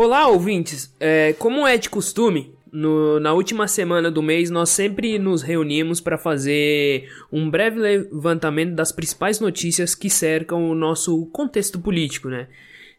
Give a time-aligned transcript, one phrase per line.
[0.00, 0.94] Olá, ouvintes!
[1.00, 6.00] É, como é de costume, no, na última semana do mês nós sempre nos reunimos
[6.00, 12.46] para fazer um breve levantamento das principais notícias que cercam o nosso contexto político, né?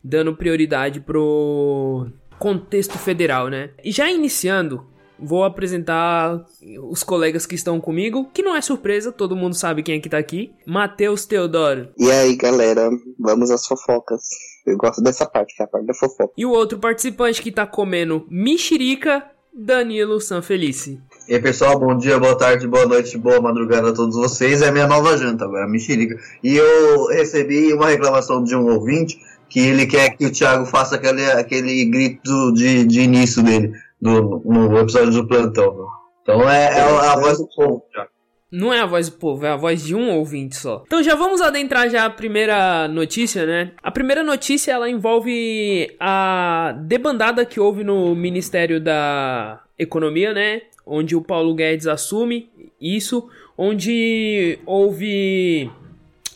[0.03, 2.07] Dando prioridade pro
[2.37, 3.69] contexto federal, né?
[3.81, 4.85] E já iniciando,
[5.17, 6.45] vou apresentar
[6.91, 10.09] os colegas que estão comigo, que não é surpresa, todo mundo sabe quem é que
[10.09, 10.51] tá aqui.
[10.65, 11.93] Matheus Teodoro.
[11.97, 14.48] E aí, galera, vamos às fofocas.
[14.65, 16.33] Eu gosto dessa parte, que é a parte da fofoca.
[16.37, 19.23] E o outro participante que tá comendo mexerica,
[19.53, 21.01] Danilo Sanfelice.
[21.27, 24.61] E aí, pessoal, bom dia, boa tarde, boa noite, boa madrugada a todos vocês.
[24.61, 26.15] É a minha nova janta agora, mexerica.
[26.43, 29.19] E eu recebi uma reclamação de um ouvinte
[29.49, 34.41] que ele quer que o Thiago faça aquele, aquele grito de, de início dele no,
[34.45, 35.87] no episódio do plantão.
[36.21, 38.09] Então é, é a voz do povo, Thiago.
[38.51, 40.83] Não é a voz do povo, é a voz de um ouvinte só.
[40.87, 43.71] Então já vamos adentrar já a primeira notícia, né?
[43.83, 50.63] A primeira notícia ela envolve a debandada que houve no Ministério da Economia, né?
[50.83, 52.49] Onde o Paulo Guedes assume
[52.81, 55.69] isso, onde houve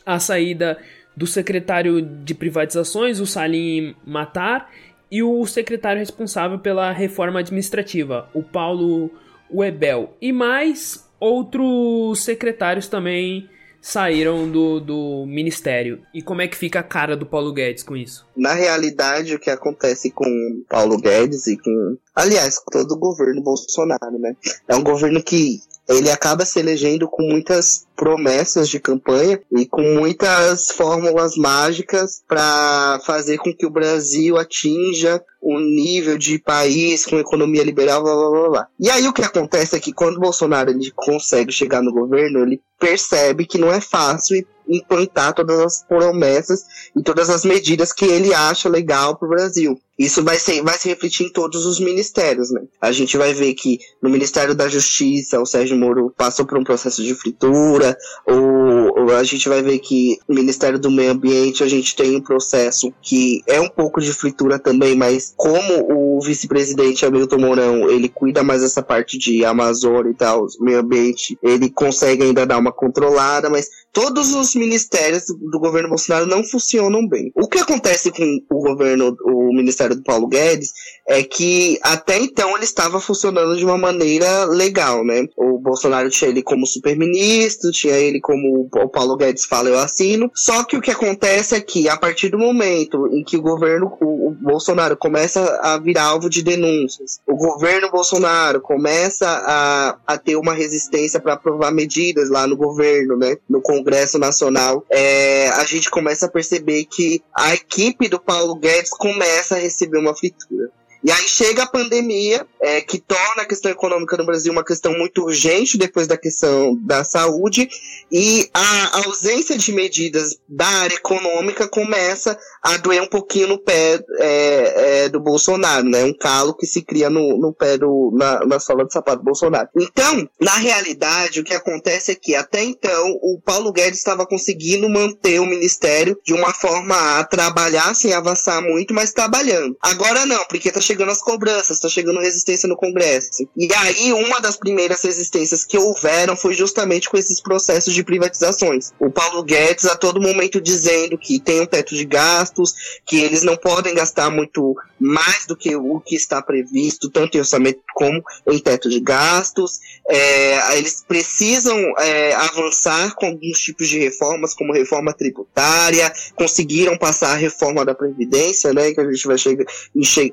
[0.05, 0.77] a saída
[1.17, 4.69] do secretário de privatizações, o Salim Matar,
[5.09, 9.11] e o secretário responsável pela reforma administrativa, o Paulo
[9.51, 10.15] Webel.
[10.19, 13.49] E mais outros secretários também
[13.81, 16.01] saíram do, do ministério.
[16.13, 18.25] E como é que fica a cara do Paulo Guedes com isso?
[18.35, 21.97] Na realidade, o que acontece com Paulo Guedes e com.
[22.15, 24.35] Aliás, todo o governo Bolsonaro, né?
[24.67, 29.81] É um governo que ele acaba se elegendo com muitas promessas de campanha e com
[29.81, 37.19] muitas fórmulas mágicas para fazer com que o Brasil atinja um nível de país com
[37.19, 38.67] economia liberal, blá, blá, blá, blá.
[38.79, 42.39] E aí o que acontece é que quando o Bolsonaro ele consegue chegar no governo,
[42.39, 48.05] ele percebe que não é fácil implantar todas as promessas e todas as medidas que
[48.05, 49.79] ele acha legal para o Brasil.
[49.97, 52.61] Isso vai, ser, vai se refletir em todos os ministérios, né?
[52.81, 56.63] A gente vai ver que no Ministério da Justiça, o Sérgio Moro passou por um
[56.63, 61.63] processo de fritura, ou, ou, a gente vai ver que no Ministério do Meio Ambiente
[61.63, 66.21] a gente tem um processo que é um pouco de fritura também, mas como o
[66.21, 71.69] vice-presidente Hamilton Mourão, ele cuida mais dessa parte de Amazônia e tal, meio ambiente, ele
[71.69, 77.31] consegue ainda dar uma controlada, mas todos os ministérios do governo Bolsonaro não funcionam bem.
[77.35, 80.73] O que acontece com o governo, o ministério do Paulo Guedes,
[81.07, 85.27] é que até então ele estava funcionando de uma maneira legal, né?
[85.35, 90.31] O Bolsonaro tinha ele como super-ministro, tinha ele como o Paulo Guedes fala, eu assino.
[90.33, 93.91] Só que o que acontece é que a partir do momento em que o governo,
[94.01, 100.17] o, o Bolsonaro começa a virar alvo de denúncias, o governo Bolsonaro começa a, a
[100.17, 103.37] ter uma resistência para aprovar medidas lá no governo, né?
[103.49, 108.91] No Congresso Nacional, é, a gente começa a perceber que a equipe do Paulo Guedes
[108.91, 110.71] começa a receber uma fritura.
[111.03, 114.97] E aí chega a pandemia, é, que torna a questão econômica no Brasil uma questão
[114.97, 117.67] muito urgente depois da questão da saúde,
[118.09, 123.99] e a ausência de medidas da área econômica começa a doer um pouquinho no pé
[124.19, 126.03] é, é, do Bolsonaro, né?
[126.05, 129.25] Um calo que se cria no, no pé do, na, na sola de sapato do
[129.25, 129.67] Bolsonaro.
[129.75, 134.87] Então, na realidade, o que acontece é que até então o Paulo Guedes estava conseguindo
[134.89, 139.75] manter o ministério de uma forma a trabalhar sem avançar muito, mas trabalhando.
[139.81, 143.47] Agora não, porque tá chegando as cobranças, tá chegando resistência no Congresso.
[143.57, 148.91] E aí, uma das primeiras resistências que houveram foi justamente com esses processos de privatizações.
[148.99, 152.05] O Paulo Guedes a todo momento dizendo que tem um teto de
[152.53, 152.73] gastos,
[153.05, 157.39] que eles não podem gastar muito mais do que o que está previsto, tanto em
[157.39, 159.79] orçamento como em teto de gastos.
[160.07, 167.33] É, eles precisam é, avançar com alguns tipos de reformas, como reforma tributária, conseguiram passar
[167.33, 169.37] a reforma da Previdência, né, que a gente vai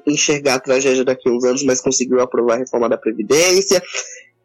[0.07, 3.83] enxergar a tragédia daqui a uns anos, mas conseguiu aprovar a reforma da Previdência.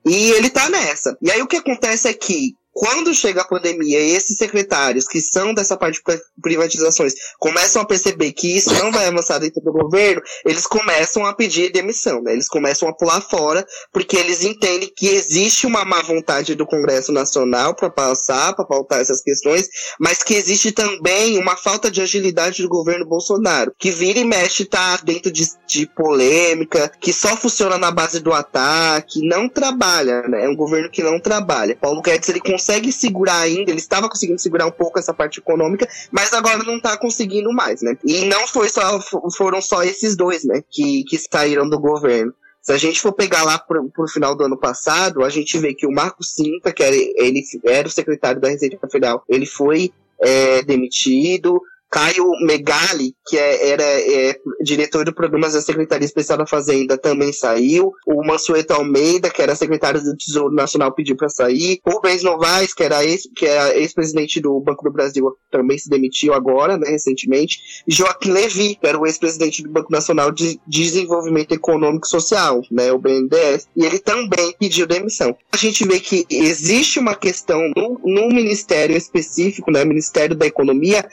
[0.05, 1.17] E ele tá nessa.
[1.19, 5.21] E aí o que acontece é que quando chega a pandemia e esses secretários que
[5.21, 9.71] são dessa parte de privatizações começam a perceber que isso não vai avançar dentro do
[9.71, 12.33] governo, eles começam a pedir demissão, né?
[12.33, 17.13] Eles começam a pular fora, porque eles entendem que existe uma má vontade do Congresso
[17.13, 22.61] Nacional para passar, para pautar essas questões, mas que existe também uma falta de agilidade
[22.61, 27.77] do governo Bolsonaro, que vira e mexe tá dentro de, de polêmica, que só funciona
[27.77, 30.43] na base do ataque, não trabalha, né?
[30.43, 31.77] É um governo que não trabalha.
[31.79, 35.39] Paulo Guedes ele consegue consegue segurar ainda, ele estava conseguindo segurar um pouco essa parte
[35.39, 37.95] econômica, mas agora não está conseguindo mais, né?
[38.03, 38.99] E não foi só,
[39.37, 42.33] foram só esses dois, né, que, que saíram do governo.
[42.63, 45.75] Se a gente for pegar lá pro, pro final do ano passado, a gente vê
[45.75, 49.91] que o Marco Sinta, que era, ele era o secretário da Receita Federal, ele foi
[50.19, 51.61] é, demitido,
[51.95, 57.31] Caio Megali, que é, era é, diretor do programa da Secretaria Especial da Fazenda, também
[57.31, 57.93] saiu.
[58.05, 61.79] O Mansueto Almeida, que era secretário do Tesouro Nacional, pediu para sair.
[61.85, 66.77] O Rubens Novaes, que era é ex-presidente do Banco do Brasil, também se demitiu agora,
[66.77, 67.59] né, recentemente.
[67.87, 72.91] Joaquim Levy, que era o ex-presidente do Banco Nacional de Desenvolvimento Econômico e Social, né,
[72.91, 75.33] o BNDES, e ele também pediu demissão.
[75.49, 81.07] A gente vê que existe uma questão no, no ministério específico, né, Ministério da Economia,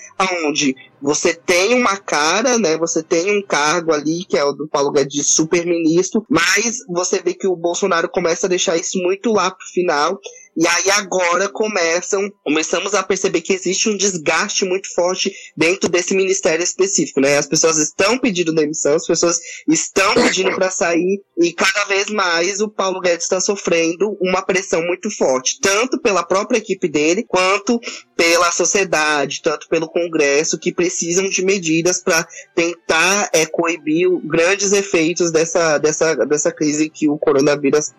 [1.00, 2.76] você tem uma cara, né?
[2.78, 7.20] Você tem um cargo ali, que é o do Paulo Guedes de super-ministro, mas você
[7.20, 10.18] vê que o Bolsonaro começa a deixar isso muito lá pro final
[10.56, 16.14] e aí agora começam, começamos a perceber que existe um desgaste muito forte dentro desse
[16.14, 17.38] ministério específico, né?
[17.38, 22.60] As pessoas estão pedindo demissão, as pessoas estão pedindo para sair e cada vez mais
[22.60, 27.80] o Paulo Guedes está sofrendo uma pressão muito forte, tanto pela própria equipe dele quanto
[28.14, 35.32] pela sociedade, tanto pelo Congresso, que precisam de medidas para tentar é, coibir grandes efeitos
[35.32, 37.90] dessa, dessa, dessa crise que o coronavírus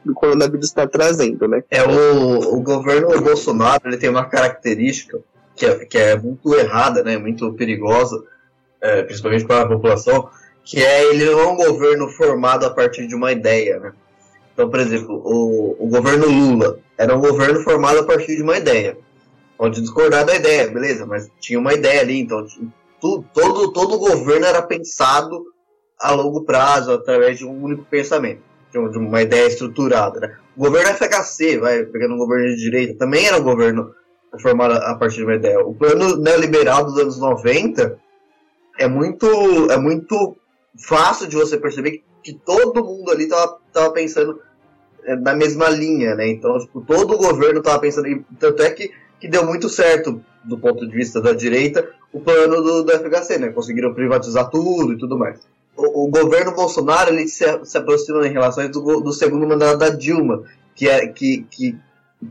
[0.61, 1.63] está trazendo, né?
[1.69, 5.19] É o o governo Bolsonaro ele tem uma característica
[5.55, 8.23] que é, que é muito errada, né, muito perigosa,
[8.81, 10.29] é, principalmente para a população,
[10.63, 13.93] que é ele não é um governo formado a partir de uma ideia, né?
[14.53, 18.57] Então, por exemplo, o, o governo Lula era um governo formado a partir de uma
[18.57, 18.97] ideia.
[19.57, 22.45] Pode discordar da ideia, beleza, mas tinha uma ideia ali, então
[23.33, 25.43] todo, todo o governo era pensado
[25.99, 28.41] a longo prazo, através de um único pensamento,
[28.71, 30.19] de uma ideia estruturada.
[30.19, 30.37] Né?
[30.55, 33.93] O governo FHC, vai, pegando um governo de direita, também era um governo
[34.41, 35.59] formado a partir de uma ideia.
[35.59, 37.97] O plano neoliberal dos anos 90
[38.79, 39.27] é muito,
[39.71, 40.37] é muito
[40.77, 44.39] fácil de você perceber que, todo mundo ali estava tava pensando
[45.03, 46.27] é, na mesma linha, né?
[46.27, 50.21] Então, tipo, todo o governo estava pensando, e tanto é que, que deu muito certo
[50.43, 53.49] do ponto de vista da direita o plano do, do FHC, né?
[53.49, 55.39] Conseguiram privatizar tudo e tudo mais
[55.85, 60.43] o, governo Bolsonaro ele se, se aproxima em relações do, do segundo mandato da Dilma,
[60.75, 61.77] que, é, que, que,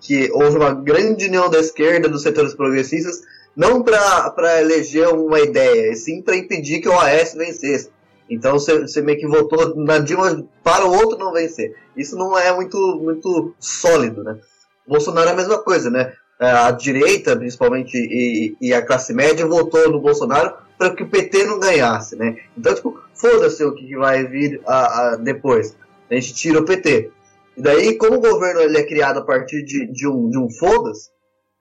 [0.01, 3.23] que houve uma grande união da esquerda, dos setores progressistas,
[3.57, 7.91] não para eleger uma ideia, e sim para impedir que o AS vencesse.
[8.29, 11.75] Então você meio que votou na Dilma para o outro não vencer.
[11.97, 14.39] Isso não é muito, muito sólido, né?
[14.87, 16.13] Bolsonaro é a mesma coisa, né?
[16.41, 21.45] A direita, principalmente, e, e a classe média votou no Bolsonaro para que o PT
[21.45, 22.37] não ganhasse, né?
[22.59, 25.77] Então, tipo, foda-se o que vai vir a, a, depois.
[26.11, 27.11] A gente tira o PT.
[27.57, 30.51] E daí, como o governo ele é criado a partir de, de um, de um
[30.51, 31.09] foda-se,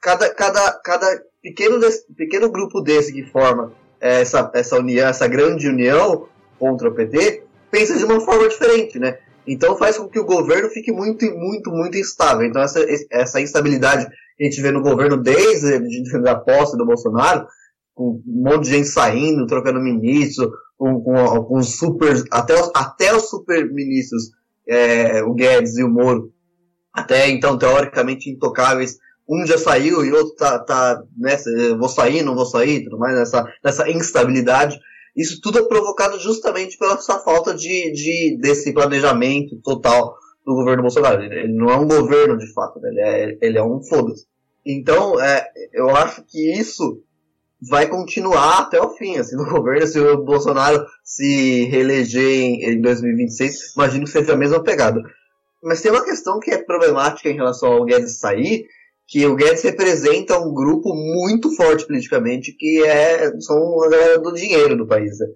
[0.01, 1.79] cada, cada, cada pequeno,
[2.17, 6.27] pequeno grupo desse que forma essa, essa união, essa grande união
[6.57, 9.19] contra o PT, pensa de uma forma diferente, né?
[9.45, 12.45] Então faz com que o governo fique muito, muito, muito instável.
[12.45, 14.07] Então essa, essa instabilidade
[14.37, 15.79] que a gente vê no governo desde
[16.27, 17.45] a posse do Bolsonaro,
[17.93, 23.29] com um monte de gente saindo, trocando ministro, com, com, com super, até até os
[23.29, 24.31] super ministros,
[24.67, 26.31] é, o Guedes e o Moro,
[26.93, 28.97] até então teoricamente intocáveis,
[29.29, 33.15] um já saiu e outro tá, tá nessa, vou sair, não vou sair, tudo mais,
[33.15, 34.77] nessa, nessa instabilidade.
[35.15, 40.15] Isso tudo é provocado justamente pela essa falta de, de desse planejamento total
[40.45, 41.21] do governo Bolsonaro.
[41.21, 42.89] Ele não é um governo de fato, né?
[42.89, 44.25] ele, é, ele é um foda-se.
[44.65, 47.01] Então, é, eu acho que isso
[47.69, 52.81] vai continuar até o fim, assim, no governo, se o Bolsonaro se reeleger em, em
[52.81, 55.01] 2026, imagino que seja a mesma pegada.
[55.63, 58.65] Mas tem uma questão que é problemática em relação ao Guedes sair,
[59.07, 64.33] que o Guedes representa um grupo muito forte politicamente, que é, são a galera do
[64.33, 65.19] dinheiro do país.
[65.19, 65.27] Né?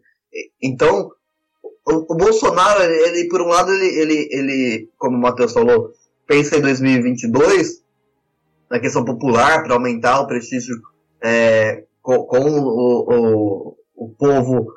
[0.64, 1.12] Então,
[1.86, 5.92] o, o, Bolsonaro, ele, por um lado, ele, ele, ele como o Matheus falou,
[6.26, 7.84] pensa em 2022,
[8.72, 10.76] na questão popular, para aumentar o prestígio
[11.22, 14.68] é, com, com o, o, o, povo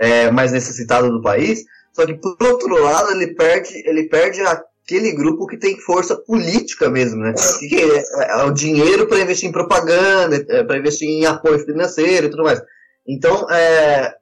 [0.00, 1.64] é, mais necessitado do país.
[1.92, 6.88] Só que, por outro lado, ele perde, ele perde aquele grupo que tem força política
[6.88, 7.34] mesmo, né?
[7.58, 12.26] Que é, é o dinheiro para investir em propaganda, é, para investir em apoio financeiro
[12.26, 12.62] e tudo mais.
[13.06, 14.14] Então, é,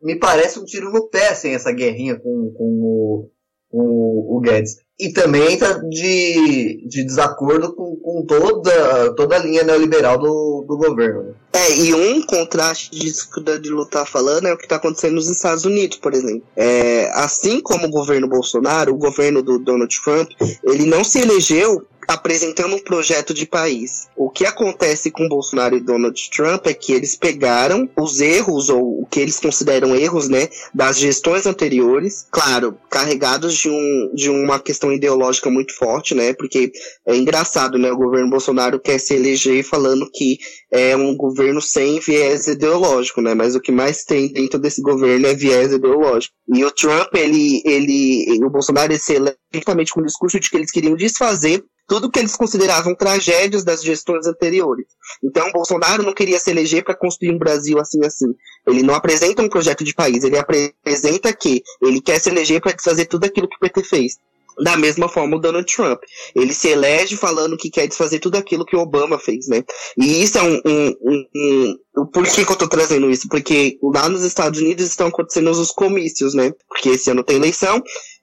[0.00, 3.30] me parece um tiro no pé, assim, essa guerrinha com, com o,
[3.70, 4.76] o, o Guedes.
[4.98, 10.76] E também está de, de desacordo com, com toda, toda a linha neoliberal do, do
[10.76, 11.22] governo.
[11.22, 11.34] Né?
[11.54, 15.14] É, e um contraste disso que o Danilo tá falando é o que está acontecendo
[15.14, 16.42] nos Estados Unidos, por exemplo.
[16.56, 20.30] É, assim como o governo Bolsonaro, o governo do Donald Trump,
[20.64, 24.08] ele não se elegeu apresentando um projeto de país.
[24.16, 29.02] O que acontece com Bolsonaro e Donald Trump é que eles pegaram os erros, ou
[29.02, 34.58] o que eles consideram erros, né, das gestões anteriores, claro, carregados de, um, de uma
[34.58, 36.72] questão ideológica muito forte, né, porque
[37.06, 40.38] é engraçado, né, o governo Bolsonaro quer se eleger falando que
[40.70, 45.26] é um governo sem viés ideológico, né, mas o que mais tem dentro desse governo
[45.26, 46.34] é viés ideológico.
[46.54, 50.50] E o Trump, ele, ele, o Bolsonaro, ele se elege justamente com o discurso de
[50.50, 54.86] que eles queriam desfazer tudo que eles consideravam tragédias das gestões anteriores.
[55.22, 58.34] Então, Bolsonaro não queria se eleger para construir um Brasil assim assim.
[58.66, 62.72] Ele não apresenta um projeto de país, ele apresenta que ele quer se eleger para
[62.72, 64.16] desfazer tudo aquilo que o PT fez.
[64.64, 66.00] Da mesma forma, o Donald Trump.
[66.34, 69.62] Ele se elege falando que quer desfazer tudo aquilo que o Obama fez, né?
[69.98, 70.60] E isso é um.
[70.64, 73.28] um, um, um por que, que eu tô trazendo isso?
[73.28, 76.52] Porque lá nos Estados Unidos estão acontecendo os comícios, né?
[76.68, 77.82] Porque esse ano tem eleição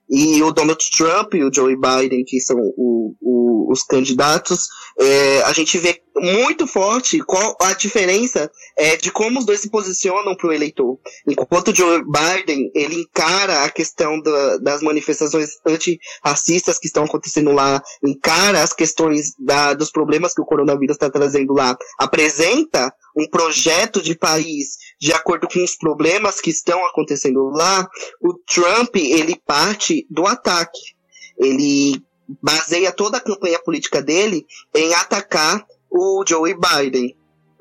[0.10, 4.68] e o Donald Trump e o Joe Biden, que são o, o, os candidatos,
[5.00, 9.70] é, a gente vê muito forte qual a diferença é, de como os dois se
[9.70, 10.98] posicionam para o eleitor.
[11.28, 17.52] Enquanto o Joe Biden ele encara a questão da, das manifestações antirracistas que estão acontecendo
[17.52, 23.30] lá, encara as questões da, dos problemas que o coronavírus está trazendo lá, apresenta um
[23.30, 27.88] projeto de país de acordo com os problemas que estão acontecendo lá,
[28.22, 30.80] o Trump ele parte do ataque.
[31.38, 32.02] Ele
[32.42, 34.46] baseia toda a campanha política dele
[34.76, 37.16] em atacar o Joe Biden.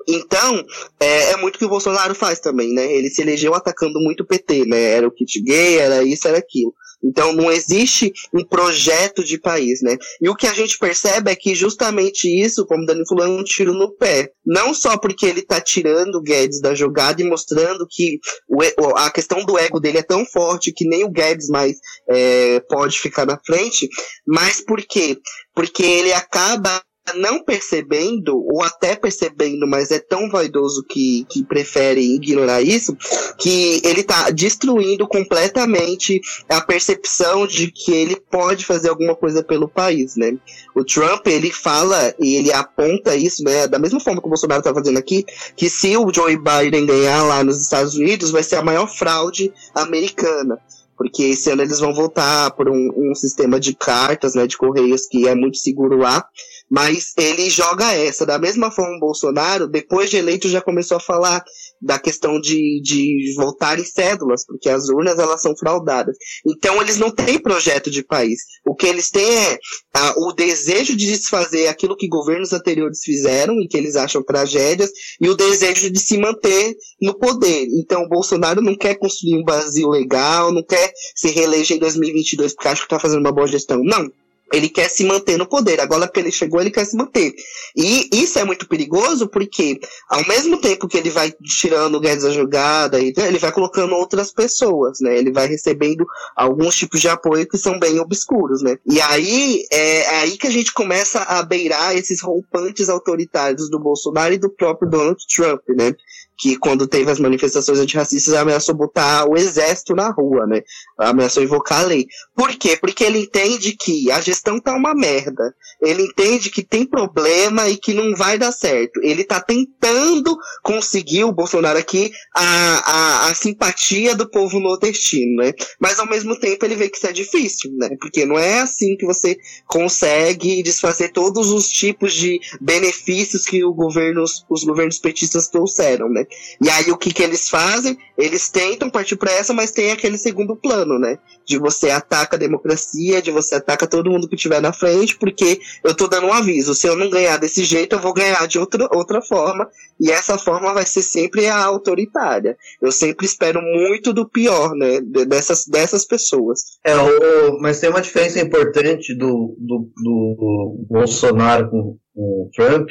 [0.07, 0.65] Então,
[0.99, 2.91] é, é, muito o que o Bolsonaro faz também, né?
[2.91, 4.81] Ele se elegeu atacando muito o PT, né?
[4.93, 6.73] Era o kit gay, era isso, era aquilo.
[7.03, 9.97] Então não existe um projeto de país, né?
[10.21, 13.27] E o que a gente percebe é que justamente isso, como o Dani falou, é
[13.27, 14.31] um tiro no pé.
[14.45, 18.61] Não só porque ele tá tirando o Guedes da jogada e mostrando que o,
[18.97, 21.77] a questão do ego dele é tão forte que nem o Guedes mais
[22.09, 23.87] é, pode ficar na frente,
[24.27, 25.17] mas por quê?
[25.55, 26.81] Porque ele acaba
[27.13, 32.95] não percebendo, ou até percebendo, mas é tão vaidoso que, que prefere ignorar isso,
[33.37, 39.67] que ele está destruindo completamente a percepção de que ele pode fazer alguma coisa pelo
[39.67, 40.37] país, né?
[40.75, 44.59] O Trump, ele fala e ele aponta isso, né, da mesma forma que o Bolsonaro
[44.59, 45.25] está fazendo aqui,
[45.55, 49.51] que se o Joe Biden ganhar lá nos Estados Unidos, vai ser a maior fraude
[49.73, 50.59] americana.
[50.99, 55.07] Porque esse ano eles vão voltar por um, um, sistema de cartas, né, de correios
[55.07, 56.27] que é muito seguro lá,
[56.69, 58.25] mas ele joga essa.
[58.25, 61.43] Da mesma forma, o Bolsonaro, depois de eleito, já começou a falar
[61.81, 66.15] da questão de, de voltar em cédulas, porque as urnas elas são fraudadas.
[66.45, 68.41] Então eles não têm projeto de país.
[68.65, 69.59] O que eles têm é
[69.93, 74.91] a, o desejo de desfazer aquilo que governos anteriores fizeram e que eles acham tragédias,
[75.19, 77.67] e o desejo de se manter no poder.
[77.73, 82.53] Então o Bolsonaro não quer construir um Brasil legal, não quer se reeleger em 2022
[82.53, 83.81] porque acha que está fazendo uma boa gestão.
[83.83, 84.09] Não
[84.53, 85.79] ele quer se manter no poder.
[85.79, 87.33] Agora que ele chegou, ele quer se manter.
[87.75, 89.79] E isso é muito perigoso porque,
[90.09, 94.31] ao mesmo tempo que ele vai tirando o Guedes da jogada, ele vai colocando outras
[94.31, 95.17] pessoas, né?
[95.17, 98.77] Ele vai recebendo alguns tipos de apoio que são bem obscuros, né?
[98.85, 103.79] E aí é, é aí que a gente começa a beirar esses rompantes autoritários do
[103.79, 105.95] Bolsonaro e do próprio Donald Trump, né?
[106.39, 110.61] Que quando teve as manifestações antirracistas ameaçou botar o exército na rua, né?
[110.97, 112.07] Ameaçou invocar a lei.
[112.33, 112.77] Por quê?
[112.77, 115.53] Porque ele entende que a gestão tá uma merda.
[115.81, 119.01] Ele entende que tem problema e que não vai dar certo.
[119.03, 125.51] Ele tá tentando conseguir, o Bolsonaro aqui, a, a, a simpatia do povo nordestino, né?
[125.77, 127.89] Mas ao mesmo tempo ele vê que isso é difícil, né?
[127.99, 133.73] Porque não é assim que você consegue desfazer todos os tipos de benefícios que o
[133.73, 136.25] governo, os governos petistas trouxeram, né?
[136.61, 137.97] E aí o que que eles fazem?
[138.17, 141.17] Eles tentam partir para essa, mas tem aquele segundo plano, né?
[141.45, 145.59] De você ataca a democracia, de você ataca todo mundo que estiver na frente, porque
[145.83, 148.59] eu tô dando um aviso, se eu não ganhar desse jeito, eu vou ganhar de
[148.59, 149.69] outra, outra forma,
[149.99, 152.57] e essa forma vai ser sempre a autoritária.
[152.81, 154.99] Eu sempre espero muito do pior, né?
[155.01, 156.77] Dessas, dessas pessoas.
[156.85, 162.89] É, o, mas tem uma diferença importante do, do, do Bolsonaro com, com o Trump,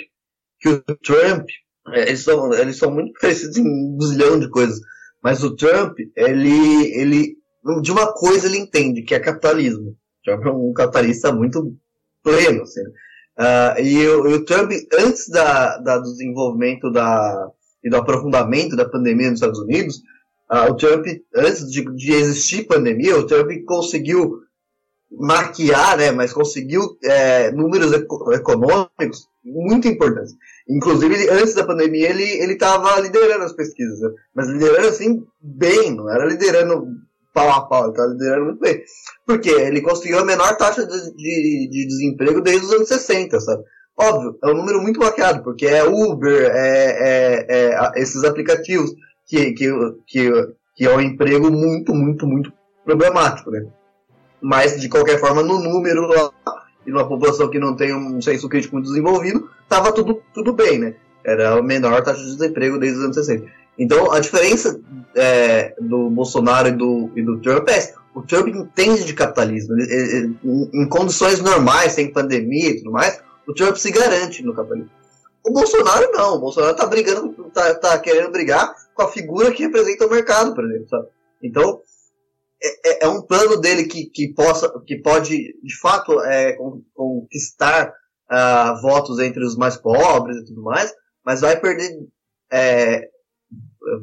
[0.60, 1.46] que o Trump
[1.92, 4.80] eles, são, eles são muito parecidos em um zilhão de coisas.
[5.22, 7.38] Mas o Trump, ele, ele.
[7.82, 9.90] De uma coisa ele entende, que é capitalismo.
[9.90, 11.76] O Trump é um capitalista muito
[12.22, 12.62] pleno.
[12.62, 12.82] Assim.
[13.38, 17.50] Uh, e, o, e, o, Trump, antes da, da, do desenvolvimento da,
[17.84, 19.96] e do aprofundamento da pandemia nos Estados Unidos,
[20.50, 24.40] uh, o Trump, antes de, de existir pandemia, o Trump conseguiu
[25.10, 30.34] maquiar, né, mas conseguiu é, números econômicos muito importantes.
[30.68, 34.10] Inclusive, antes da pandemia, ele estava liderando as pesquisas, né?
[34.34, 36.86] mas liderando assim bem, não era liderando
[37.32, 38.82] pau a pau, ele tá liderando muito bem.
[39.26, 43.62] Porque ele conseguiu a menor taxa de, de, de desemprego desde os anos 60, sabe?
[43.96, 48.92] Óbvio, é um número muito maquiado, porque é Uber, é, é, é esses aplicativos
[49.26, 49.68] que, que,
[50.06, 50.30] que,
[50.76, 52.52] que é um emprego muito, muito, muito
[52.84, 53.66] problemático, né?
[54.40, 56.30] Mas, de qualquer forma, no número lá,
[56.86, 60.78] e numa população que não tem um senso crítico muito desenvolvido, estava tudo, tudo bem,
[60.78, 60.94] né?
[61.24, 63.46] Era a menor taxa de desemprego desde os anos 60.
[63.78, 64.80] Então, a diferença
[65.14, 69.74] é, do Bolsonaro e do, e do Trump é o Trump entende de capitalismo.
[69.74, 70.36] Ele, ele,
[70.74, 74.90] em condições normais, sem pandemia e tudo mais, o Trump se garante no capitalismo.
[75.46, 76.34] O Bolsonaro não.
[76.34, 80.54] O Bolsonaro está brigando, tá, tá querendo brigar com a figura que representa o mercado,
[80.54, 80.88] por exemplo.
[80.88, 81.06] Sabe?
[81.42, 81.80] Então,
[82.62, 86.56] é, é, é, um plano dele que, que, possa, que pode, de fato, é,
[86.94, 87.92] conquistar
[88.30, 90.92] uh, votos entre os mais pobres e tudo mais,
[91.24, 91.90] mas vai perder
[92.50, 93.08] é,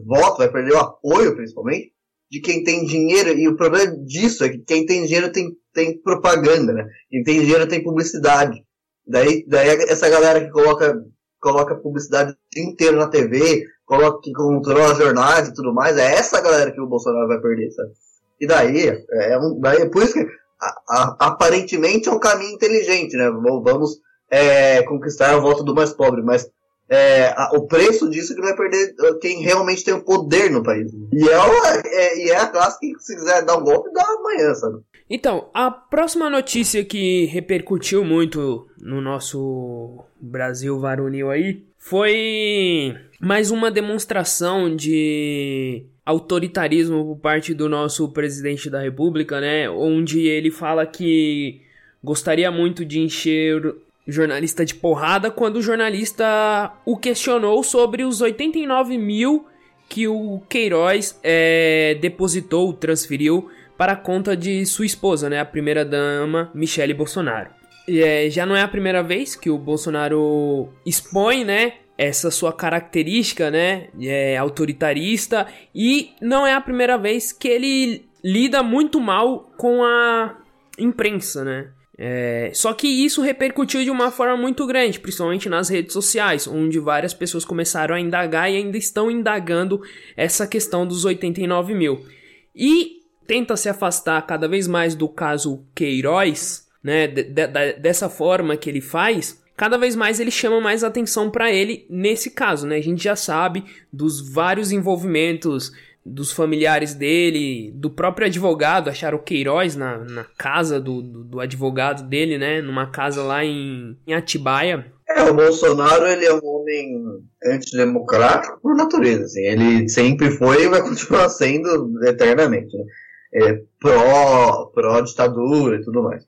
[0.05, 1.91] voto, vai perder o apoio, principalmente,
[2.31, 3.29] de quem tem dinheiro.
[3.37, 6.87] E o problema disso é que quem tem dinheiro tem, tem propaganda, né?
[7.09, 8.63] Quem tem dinheiro tem publicidade.
[9.07, 11.03] Daí, daí essa galera que coloca,
[11.39, 16.71] coloca publicidade inteiro na TV, coloca que controla jornais e tudo mais, é essa galera
[16.71, 17.91] que o Bolsonaro vai perder, sabe?
[18.39, 20.25] E daí, é, é um, daí por isso que
[20.61, 23.29] a, a, aparentemente é um caminho inteligente, né?
[23.29, 23.99] Vamos
[24.29, 26.49] é, conquistar a volta do mais pobre, mas
[26.89, 30.51] é, a, o preço disso é que vai perder uh, quem realmente tem o poder
[30.51, 30.91] no país.
[31.11, 34.53] E é, é, e é a classe que, se quiser dar um golpe, dá amanhã,
[34.53, 34.79] sabe?
[35.09, 43.69] Então, a próxima notícia que repercutiu muito no nosso Brasil varonil aí foi mais uma
[43.69, 49.69] demonstração de autoritarismo por parte do nosso presidente da República, né?
[49.69, 51.61] Onde ele fala que
[52.03, 53.75] gostaria muito de encher
[54.07, 59.47] jornalista de porrada quando o jornalista o questionou sobre os 89 mil
[59.89, 65.39] que o Queiroz é, depositou, transferiu para a conta de sua esposa, né?
[65.39, 67.49] A primeira dama Michele Bolsonaro.
[67.87, 71.73] E, é, já não é a primeira vez que o Bolsonaro expõe, né?
[71.97, 78.61] Essa sua característica, né, é autoritarista e não é a primeira vez que ele lida
[78.61, 80.37] muito mal com a
[80.77, 81.71] imprensa, né?
[81.97, 86.77] É, só que isso repercutiu de uma forma muito grande, principalmente nas redes sociais, onde
[86.77, 89.81] várias pessoas começaram a indagar e ainda estão indagando
[90.17, 92.05] essa questão dos 89 mil.
[92.53, 97.07] E tenta se afastar cada vez mais do caso Queiroz, né?
[97.07, 97.47] De, de,
[97.79, 102.31] dessa forma que ele faz, cada vez mais ele chama mais atenção para ele nesse
[102.31, 102.77] caso, né?
[102.77, 105.71] A gente já sabe dos vários envolvimentos
[106.05, 111.39] dos familiares dele, do próprio advogado, acharam o Queiroz na, na casa do, do, do,
[111.39, 112.61] advogado dele, né?
[112.61, 114.85] Numa casa lá em, em Atibaia.
[115.09, 119.41] É, o Bolsonaro, ele é um homem antidemocrático por natureza, assim.
[119.41, 122.85] Ele sempre foi e vai continuar sendo eternamente, né?
[123.33, 126.23] É, pró, pró e tudo mais.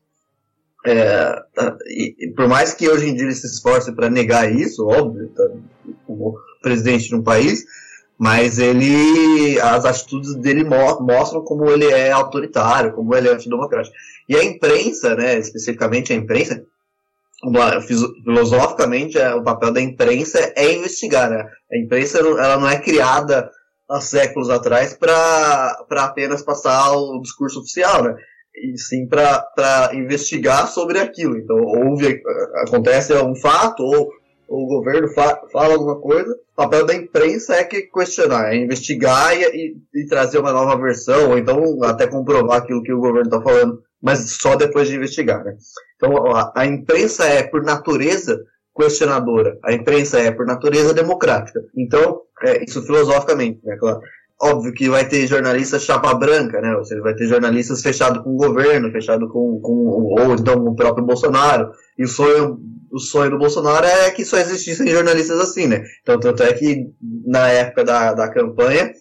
[0.89, 4.88] É, tá, e, por mais que hoje em dia ele se esforce para negar isso,
[4.88, 5.43] óbvio, tá,
[6.06, 7.65] como presidente de um país,
[8.17, 13.93] mas ele, as atitudes dele mo mostram como ele é autoritário, como ele é antidemocrático.
[14.30, 16.63] E a imprensa, né, especificamente a imprensa,
[18.23, 21.50] filosoficamente, é, o papel da imprensa é investigar, né?
[21.69, 23.52] A imprensa ela não é criada
[23.89, 28.15] há séculos atrás para apenas passar o discurso oficial, né?
[28.58, 31.38] E sim para investigar sobre aquilo.
[31.38, 32.22] Então, houve,
[32.65, 34.10] acontece um fato, ou,
[34.48, 38.58] ou o governo fa, fala alguma coisa, o papel da imprensa é que questionar, é
[38.58, 43.00] investigar e, e, e, trazer uma nova versão, ou então até comprovar aquilo que o
[43.00, 45.43] governo está falando, mas só depois de investigar.
[45.43, 45.56] Né?
[45.96, 48.39] Então, a, a imprensa é, por natureza,
[48.76, 49.58] questionadora.
[49.63, 51.60] A imprensa é, por natureza, democrática.
[51.76, 54.00] Então, é, isso filosoficamente, né, claro
[54.41, 56.76] óbvio que vai ter jornalistas chapa branca, né?
[56.76, 60.71] Ou seja, vai ter jornalistas fechado com o governo, fechado com, com ou então com
[60.71, 61.71] o próprio Bolsonaro.
[61.97, 62.60] E o sonho,
[62.91, 65.84] o sonho do Bolsonaro é que só existissem jornalistas assim, né?
[66.02, 66.88] Então, tanto é que
[67.26, 68.91] na época da, da campanha,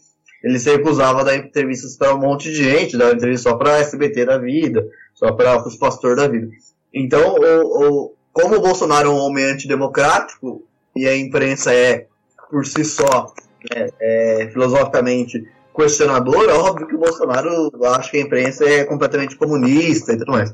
[0.43, 3.79] ele se recusava a dar entrevistas para um monte de gente, dar entrevista só para
[3.79, 6.49] SBT da vida, só para os pastores da vida.
[6.95, 10.63] Então, o, o, como o Bolsonaro é um homem antidemocrático
[10.95, 12.07] e a imprensa é,
[12.51, 13.35] por si só,
[13.75, 15.43] é, é, filosoficamente
[15.75, 20.53] questionador, óbvio que o Bolsonaro acha que a imprensa é completamente comunista e tudo mais.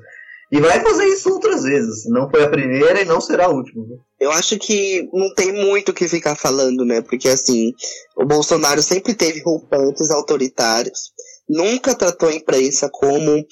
[0.50, 2.04] E vai fazer isso outras vezes.
[2.10, 3.86] Não foi a primeira e não será a última.
[4.20, 7.00] Eu acho que não tem muito o que ficar falando, né?
[7.00, 7.72] Porque assim,
[8.16, 11.12] o Bolsonaro sempre teve rompantes autoritários,
[11.48, 13.42] nunca tratou a imprensa como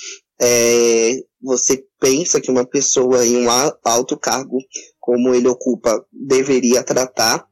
[0.40, 3.48] é, você pensa que uma pessoa em um
[3.84, 4.58] alto cargo
[4.98, 7.46] como ele ocupa deveria tratar.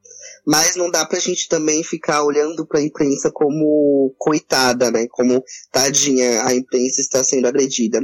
[0.49, 5.07] Mas não dá pra gente também ficar olhando pra imprensa como coitada, né?
[5.11, 8.01] Como tadinha, a imprensa está sendo agredida.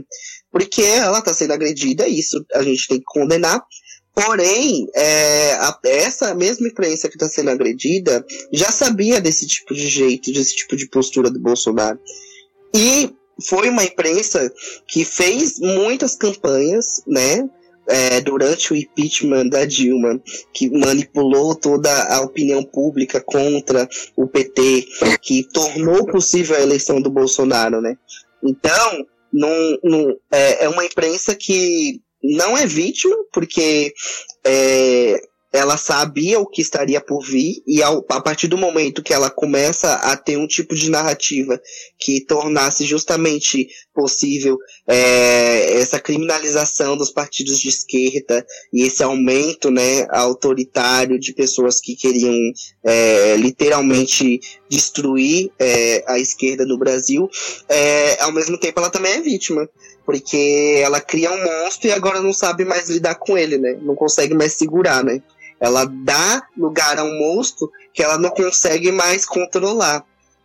[0.52, 3.64] Porque ela está sendo agredida, isso a gente tem que condenar,
[4.14, 9.88] Porém, é, a, essa mesma imprensa que está sendo agredida já sabia desse tipo de
[9.88, 11.98] jeito, desse tipo de postura do Bolsonaro.
[12.72, 13.10] E
[13.42, 14.52] foi uma imprensa
[14.86, 17.48] que fez muitas campanhas, né?
[17.86, 20.18] É, durante o impeachment da Dilma,
[20.54, 24.86] que manipulou toda a opinião pública contra o PT,
[25.20, 27.96] que tornou possível a eleição do Bolsonaro, né?
[28.42, 33.92] Então, num, num, é, é uma imprensa que não é vítima, porque
[34.46, 35.20] é,
[35.54, 39.30] ela sabia o que estaria por vir, e ao, a partir do momento que ela
[39.30, 41.60] começa a ter um tipo de narrativa
[41.98, 50.06] que tornasse justamente possível é, essa criminalização dos partidos de esquerda e esse aumento né,
[50.10, 52.34] autoritário de pessoas que queriam
[52.82, 57.30] é, literalmente destruir é, a esquerda no Brasil,
[57.68, 59.68] é, ao mesmo tempo ela também é vítima
[60.04, 63.78] porque ela cria um monstro e agora não sabe mais lidar com ele, né?
[63.80, 65.22] Não consegue mais segurar, né?
[65.58, 70.04] Ela dá lugar a um monstro que ela não consegue mais controlar.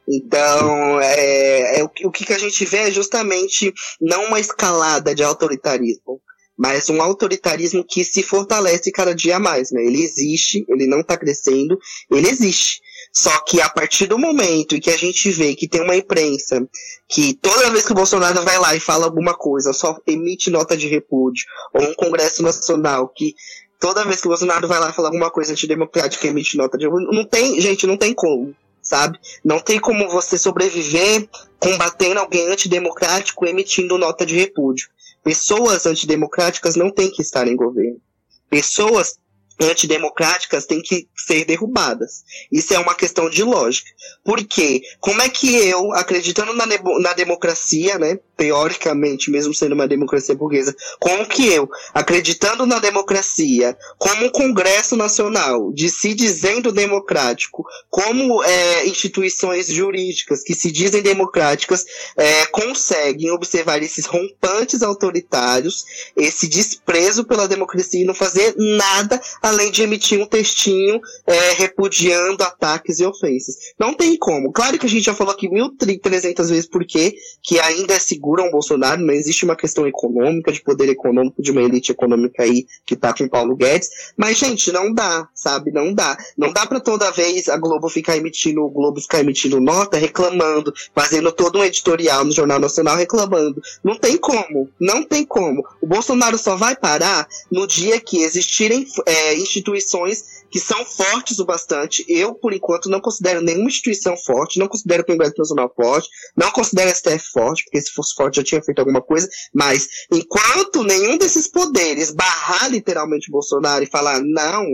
[0.09, 5.23] Então, é, é o, o que a gente vê é justamente não uma escalada de
[5.23, 6.19] autoritarismo,
[6.57, 9.81] mas um autoritarismo que se fortalece cada dia mais, né?
[9.85, 11.77] Ele existe, ele não está crescendo,
[12.11, 12.81] ele existe.
[13.13, 16.67] Só que a partir do momento em que a gente vê que tem uma imprensa
[17.07, 20.75] que toda vez que o Bolsonaro vai lá e fala alguma coisa, só emite nota
[20.75, 23.33] de repúdio, ou um Congresso Nacional que
[23.79, 27.07] toda vez que o Bolsonaro vai lá falar alguma coisa antidemocrática emite nota de repúdio,
[27.11, 28.53] não tem, gente, não tem como,
[28.89, 29.19] sabe?
[29.45, 34.89] Não tem como você sobreviver combatendo alguém antidemocrático emitindo nota de repúdio.
[35.23, 38.01] Pessoas antidemocráticas não têm que estar em governo.
[38.49, 39.19] Pessoas
[39.59, 42.23] antidemocráticas têm que ser derrubadas.
[42.51, 43.89] Isso é uma questão de lógica.
[44.23, 50.33] Porque como é que eu, acreditando na, na democracia, né, teoricamente, mesmo sendo uma democracia
[50.33, 57.65] burguesa, como que eu, acreditando na democracia, como o Congresso Nacional, de se dizendo democrático,
[57.89, 61.83] como é, instituições jurídicas que se dizem democráticas,
[62.15, 65.83] é, conseguem observar esses rompantes autoritários,
[66.15, 72.43] esse desprezo pela democracia e não fazer nada além de emitir um textinho é, repudiando
[72.43, 73.55] ataques e ofensas.
[73.77, 74.51] Não tem como.
[74.51, 77.15] Claro que a gente já falou aqui 1.300 vezes por que
[77.61, 81.61] ainda é seguro um Bolsonaro, não existe uma questão econômica, de poder econômico, de uma
[81.61, 85.71] elite econômica aí que tá com Paulo Guedes, mas, gente, não dá, sabe?
[85.71, 86.17] Não dá.
[86.37, 90.73] Não dá para toda vez a Globo ficar emitindo, o Globo ficar emitindo nota, reclamando,
[90.93, 93.61] fazendo todo um editorial no Jornal Nacional reclamando.
[93.83, 94.69] Não tem como.
[94.79, 95.63] Não tem como.
[95.81, 101.45] O Bolsonaro só vai parar no dia que existirem é, instituições que são fortes o
[101.45, 102.03] bastante.
[102.07, 106.51] Eu, por enquanto, não considero nenhuma instituição forte, não considero o Congresso Nacional forte, não
[106.51, 110.83] considero a STF forte, porque se fosse forte já tinha feito alguma coisa, mas enquanto
[110.83, 114.65] nenhum desses poderes barrar literalmente Bolsonaro e falar não,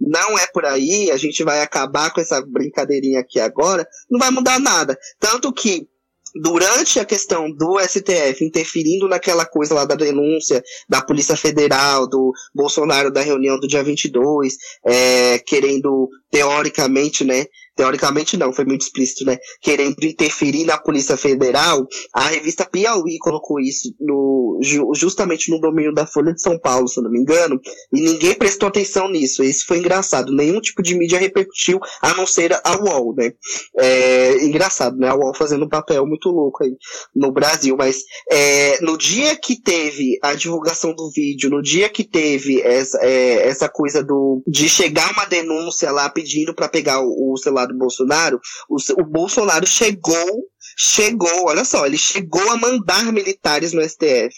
[0.00, 4.30] não é por aí, a gente vai acabar com essa brincadeirinha aqui agora, não vai
[4.30, 4.98] mudar nada.
[5.18, 5.88] Tanto que
[6.34, 12.32] durante a questão do STF interferindo naquela coisa lá da denúncia da Polícia Federal, do
[12.54, 17.46] Bolsonaro da reunião do dia 22, é, querendo, teoricamente, né,
[17.78, 19.38] teoricamente não, foi muito explícito, né?
[19.62, 24.58] Querendo interferir na Polícia Federal, a revista Piauí colocou isso no,
[24.96, 27.60] justamente no domínio da Folha de São Paulo, se eu não me engano,
[27.92, 29.44] e ninguém prestou atenção nisso.
[29.44, 30.34] Isso foi engraçado.
[30.34, 33.32] Nenhum tipo de mídia repercutiu, a não ser a UOL, né?
[33.78, 35.08] É, engraçado, né?
[35.08, 36.72] A UOL fazendo um papel muito louco aí
[37.14, 42.02] no Brasil, mas é, no dia que teve a divulgação do vídeo, no dia que
[42.02, 47.34] teve essa, é, essa coisa do de chegar uma denúncia lá pedindo para pegar o,
[47.34, 50.44] o celular do Bolsonaro, o, o Bolsonaro chegou,
[50.76, 54.34] chegou, olha só, ele chegou a mandar militares no STF.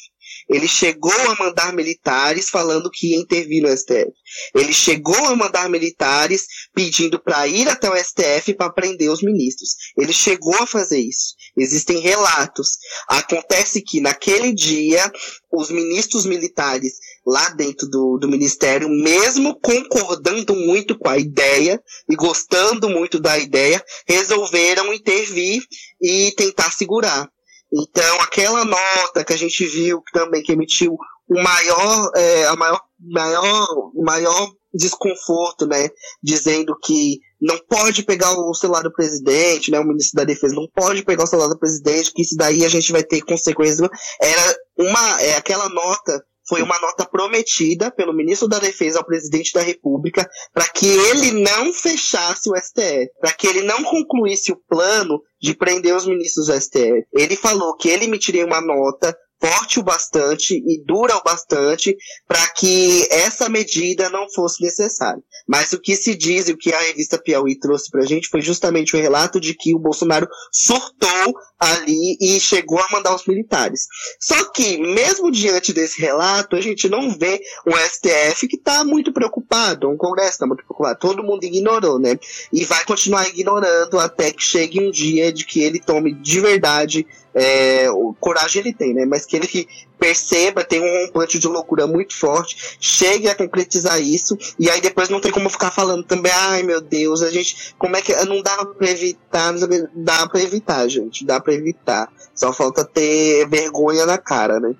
[0.53, 4.11] Ele chegou a mandar militares falando que ia intervir no STF.
[4.55, 9.77] Ele chegou a mandar militares pedindo para ir até o STF para prender os ministros.
[9.97, 11.35] Ele chegou a fazer isso.
[11.57, 12.79] Existem relatos.
[13.09, 15.11] Acontece que naquele dia
[15.53, 22.17] os ministros militares lá dentro do, do ministério, mesmo concordando muito com a ideia e
[22.17, 25.63] gostando muito da ideia, resolveram intervir
[26.01, 27.29] e tentar segurar.
[27.73, 30.97] Então, aquela nota que a gente viu também que emitiu
[31.29, 35.89] o maior, é, a maior, maior, maior desconforto, né,
[36.23, 40.69] dizendo que não pode pegar o celular do presidente, né, o ministro da defesa não
[40.75, 43.89] pode pegar o celular do presidente, que isso daí a gente vai ter consequências.
[44.21, 49.53] Era uma, é, aquela nota foi uma nota prometida pelo ministro da Defesa ao presidente
[49.53, 54.61] da República para que ele não fechasse o STF, para que ele não concluísse o
[54.69, 57.07] plano de prender os ministros do STF.
[57.15, 61.97] Ele falou que ele emitiria uma nota forte o bastante e dura o bastante
[62.29, 65.23] para que essa medida não fosse necessária.
[65.49, 68.29] Mas o que se diz e o que a revista Piauí trouxe para a gente
[68.29, 73.27] foi justamente o relato de que o Bolsonaro surtou ali e chegou a mandar os
[73.27, 73.87] militares.
[74.21, 79.13] Só que, mesmo diante desse relato, a gente não vê um STF que está muito
[79.13, 80.99] preocupado, um Congresso está muito preocupado.
[80.99, 82.19] Todo mundo ignorou, né?
[82.53, 87.07] E vai continuar ignorando até que chegue um dia de que ele tome de verdade
[87.35, 87.87] é,
[88.19, 89.05] coragem ele tem, né?
[89.05, 94.37] Mas que ele perceba, tem um rompante de loucura muito forte, chegue a concretizar isso,
[94.59, 97.97] e aí depois não tem como ficar falando também, ai meu Deus, a gente, como
[97.97, 99.53] é que, não dá pra evitar,
[99.95, 102.11] dá pra evitar, gente, dá pra evitar.
[102.35, 104.75] Só falta ter vergonha na cara, né?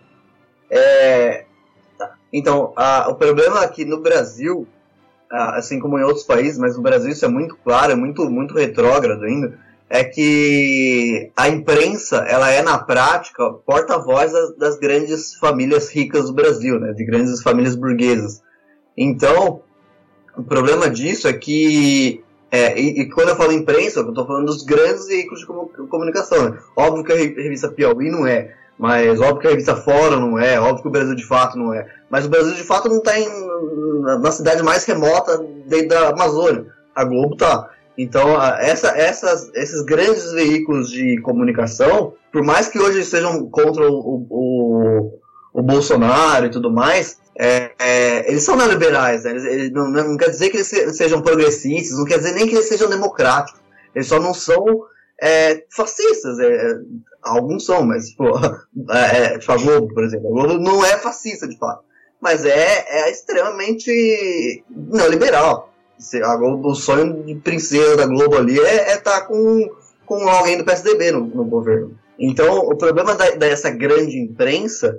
[0.71, 1.45] É,
[1.99, 2.15] tá.
[2.33, 4.67] então, a, o problema aqui no Brasil,
[5.31, 8.55] assim como em outros países, mas no Brasil isso é muito claro, é muito, muito
[8.55, 9.59] retrógrado ainda,
[9.91, 16.33] é que a imprensa ela é na prática porta-voz das, das, grandes famílias ricas do
[16.33, 18.41] Brasil, né, de grandes famílias burguesas.
[18.97, 19.63] Então,
[20.37, 22.23] o problema disso é que
[22.53, 25.47] é, e, e, quando eu falo imprensa, eu estou falando dos grandes veículos de
[25.89, 26.51] comunicação.
[26.51, 26.59] Né?
[26.77, 30.59] Óbvio que a revista Piauí não é, mas óbvio que a revista Fórum não é,
[30.61, 31.87] óbvio que o Brasil de fato não é.
[32.09, 33.13] Mas o Brasil de fato não está
[34.21, 36.67] na cidade mais remota dentro da Amazônia.
[36.95, 37.71] A Globo está.
[38.03, 44.27] Então, essa, essas, esses grandes veículos de comunicação, por mais que hoje sejam contra o,
[44.31, 45.21] o,
[45.53, 49.33] o Bolsonaro e tudo mais, é, é, eles são neoliberais, né?
[49.33, 52.55] eles, eles não, não, quer dizer que eles sejam progressistas, não quer dizer nem que
[52.55, 53.61] eles sejam democráticos,
[53.95, 54.65] eles só não são
[55.21, 56.79] é, fascistas, é,
[57.23, 58.07] alguns são, mas
[58.93, 61.85] é, tipo a Globo, por exemplo, a Globo não é fascista de fato,
[62.19, 65.70] mas é, é extremamente neoliberal
[66.23, 69.69] a Globo, o sonho de princesa da Globo ali é estar tá com,
[70.07, 71.99] com alguém do PSDB no, no governo.
[72.19, 74.99] Então, o problema da, dessa grande imprensa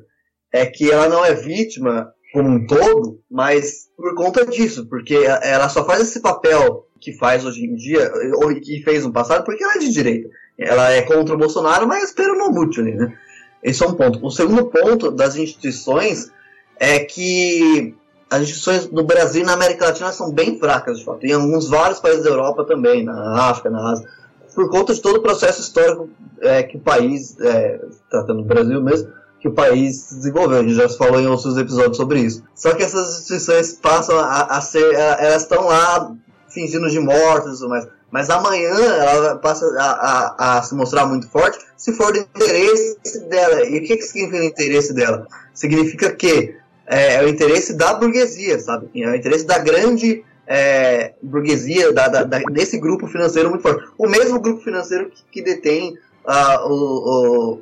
[0.52, 5.70] é que ela não é vítima como um todo, mas por conta disso, porque ela
[5.70, 9.64] só faz esse papel que faz hoje em dia, ou que fez no passado, porque
[9.64, 10.30] ela é de direita.
[10.58, 13.18] Ela é contra o Bolsonaro, mas pelo não mútil, né?
[13.64, 14.26] Esse é um ponto.
[14.26, 16.32] O segundo ponto das instituições
[16.80, 17.96] é que
[18.32, 21.26] as instituições no Brasil e na América Latina são bem fracas, de fato.
[21.26, 24.08] Em alguns vários países da Europa também, na África, na Ásia,
[24.56, 28.82] por conta de todo o processo histórico é, que o país, é, tratando do Brasil
[28.82, 29.10] mesmo,
[29.42, 30.60] que o país desenvolveu.
[30.60, 32.42] A gente já falou em outros episódios sobre isso.
[32.56, 36.16] Só que essas instituições passam a, a ser, elas estão lá
[36.48, 37.86] fingindo de mortas e tudo mais.
[38.10, 43.20] Mas amanhã ela passa a, a, a, se mostrar muito forte se for do interesse
[43.28, 43.66] dela.
[43.66, 45.28] E o que, que significa o interesse dela?
[45.54, 46.61] Significa que
[46.92, 48.90] é, é, o interesse da burguesia, sabe?
[49.02, 53.90] É o interesse da grande é, burguesia, da, da, da, desse grupo financeiro muito forte.
[53.98, 57.62] O mesmo grupo financeiro que, que detém uh, o,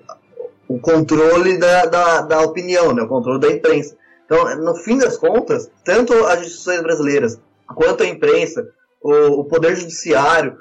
[0.68, 3.04] o, o, controle da, da, da, opinião, né?
[3.04, 3.96] o controle da imprensa.
[4.26, 8.68] Então, no fim das contas, tanto as instituições brasileiras quanto a imprensa,
[9.00, 10.58] o, o poder judiciário,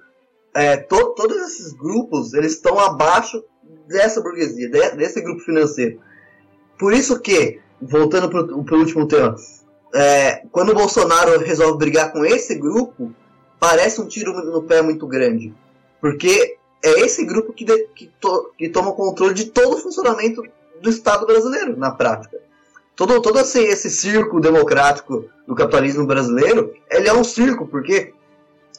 [0.54, 3.42] é, to, todos esses grupos, eles estão abaixo
[3.86, 6.00] dessa burguesia, de, desse grupo financeiro.
[6.78, 9.34] Por isso que voltando para o último tema,
[9.94, 13.12] é, quando o Bolsonaro resolve brigar com esse grupo,
[13.58, 15.54] parece um tiro no pé muito grande.
[16.00, 20.42] Porque é esse grupo que, de, que, to, que toma controle de todo o funcionamento
[20.80, 22.38] do Estado brasileiro, na prática.
[22.94, 28.12] Todo, todo esse, esse circo democrático do capitalismo brasileiro, ele é um circo, porque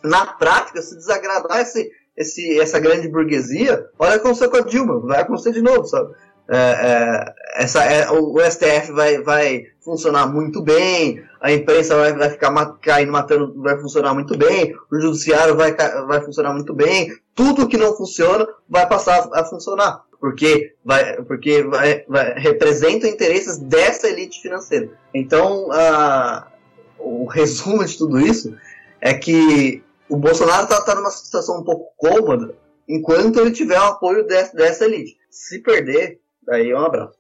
[0.04, 5.22] na prática, se desagradar esse, esse, essa grande burguesia, olha aconteceu com a Dilma, vai
[5.22, 6.14] acontecer de novo, sabe?
[6.52, 7.34] É, é,
[7.64, 13.12] essa, é, o, STF vai, vai funcionar muito bem, a imprensa vai, vai ficar caindo,
[13.12, 17.96] matando, vai funcionar muito bem, o judiciário vai, vai funcionar muito bem, tudo que não
[17.96, 24.90] funciona vai passar a funcionar, porque, vai, porque vai, vai, representa interesses dessa elite financeira.
[25.14, 26.48] Então, a,
[26.98, 28.56] o resumo de tudo isso
[29.00, 32.56] é que o Bolsonaro está tá numa situação um pouco cômoda
[32.88, 35.16] enquanto ele tiver o apoio dessa elite.
[35.30, 37.18] Se perder, Daí um abraço.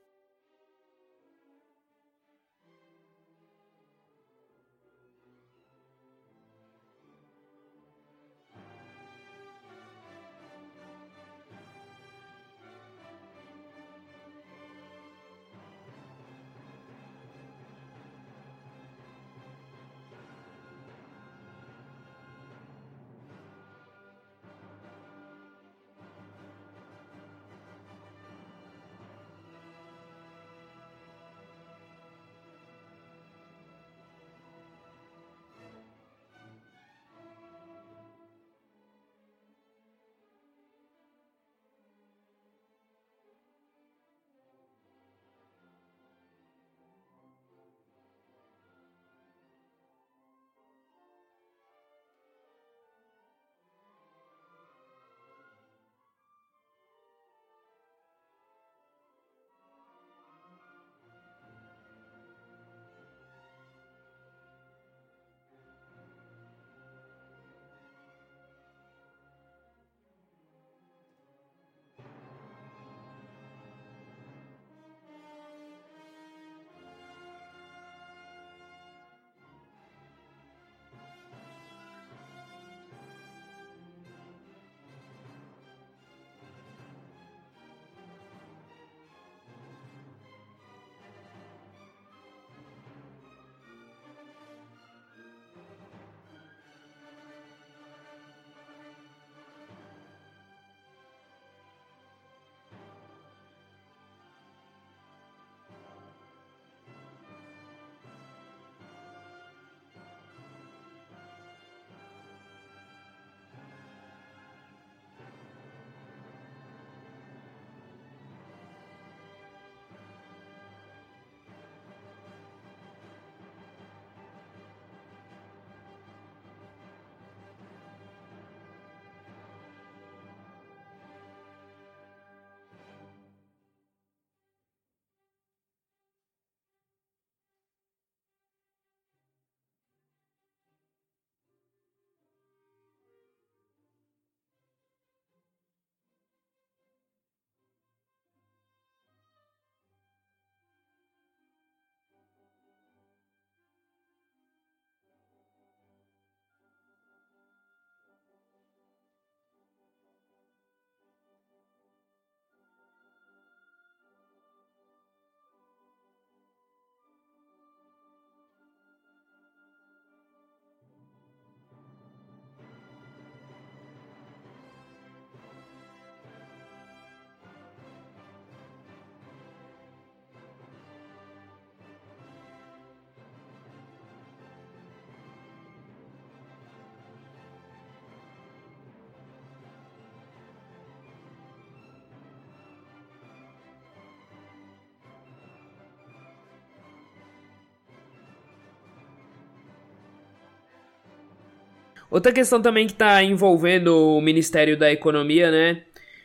[202.11, 205.83] Outra questão também que está envolvendo o Ministério da Economia, né?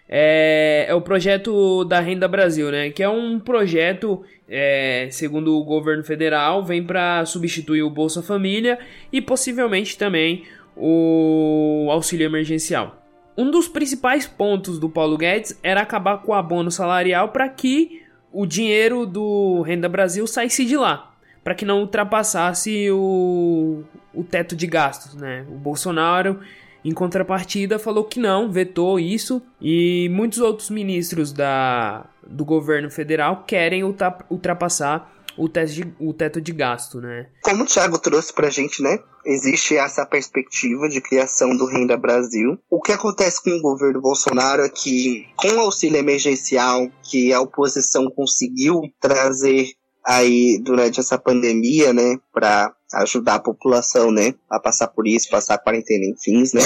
[0.09, 2.90] É, é, o projeto da Renda Brasil, né?
[2.90, 8.79] Que é um projeto, é, segundo o governo federal, vem para substituir o Bolsa Família
[9.12, 10.44] e possivelmente também
[10.75, 13.03] o auxílio emergencial.
[13.37, 18.03] Um dos principais pontos do Paulo Guedes era acabar com o abono salarial para que
[18.33, 21.13] o dinheiro do Renda Brasil saísse de lá
[21.44, 25.46] para que não ultrapassasse o, o teto de gastos, né?
[25.50, 26.40] O Bolsonaro,
[26.83, 33.44] em contrapartida, falou que não, vetou isso e muitos outros ministros da, do governo federal
[33.46, 37.26] querem ultrapassar o, de, o teto de gasto, né?
[37.42, 38.98] Como o Thiago trouxe pra gente, né?
[39.26, 42.59] Existe essa perspectiva de criação do Renda Brasil.
[42.70, 47.40] O que acontece com o governo Bolsonaro é que, com o auxílio emergencial que a
[47.40, 49.72] oposição conseguiu trazer
[50.07, 55.55] aí durante essa pandemia, né, para ajudar a população, né, a passar por isso, passar
[55.55, 56.62] a quarentena, enfim, né,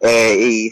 [0.00, 0.70] é, e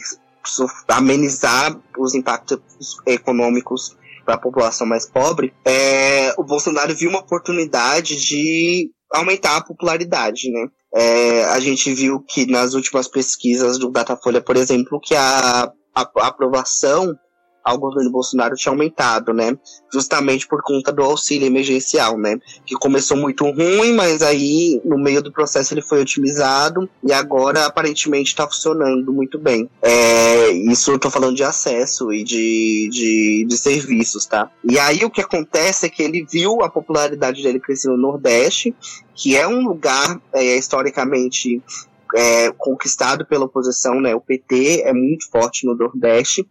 [0.87, 2.59] amenizar os impactos
[3.05, 9.63] econômicos para a população mais pobre, é, o Bolsonaro viu uma oportunidade de aumentar a
[9.63, 10.67] popularidade, né?
[10.93, 16.01] É, a gente viu que nas últimas pesquisas do Datafolha, por exemplo, que a, a,
[16.17, 17.15] a aprovação
[17.63, 19.57] ao governo Bolsonaro tinha aumentado, né?
[19.91, 22.37] Justamente por conta do auxílio emergencial, né?
[22.65, 27.65] Que começou muito ruim, mas aí no meio do processo ele foi otimizado e agora
[27.65, 29.69] aparentemente está funcionando muito bem.
[29.81, 34.49] É, isso eu tô falando de acesso e de, de, de serviços, tá?
[34.63, 38.73] E aí o que acontece é que ele viu a popularidade dele crescer no Nordeste,
[39.15, 41.61] que é um lugar é, historicamente
[42.15, 44.15] é, conquistado pela oposição, né?
[44.15, 46.47] O PT é muito forte no Nordeste.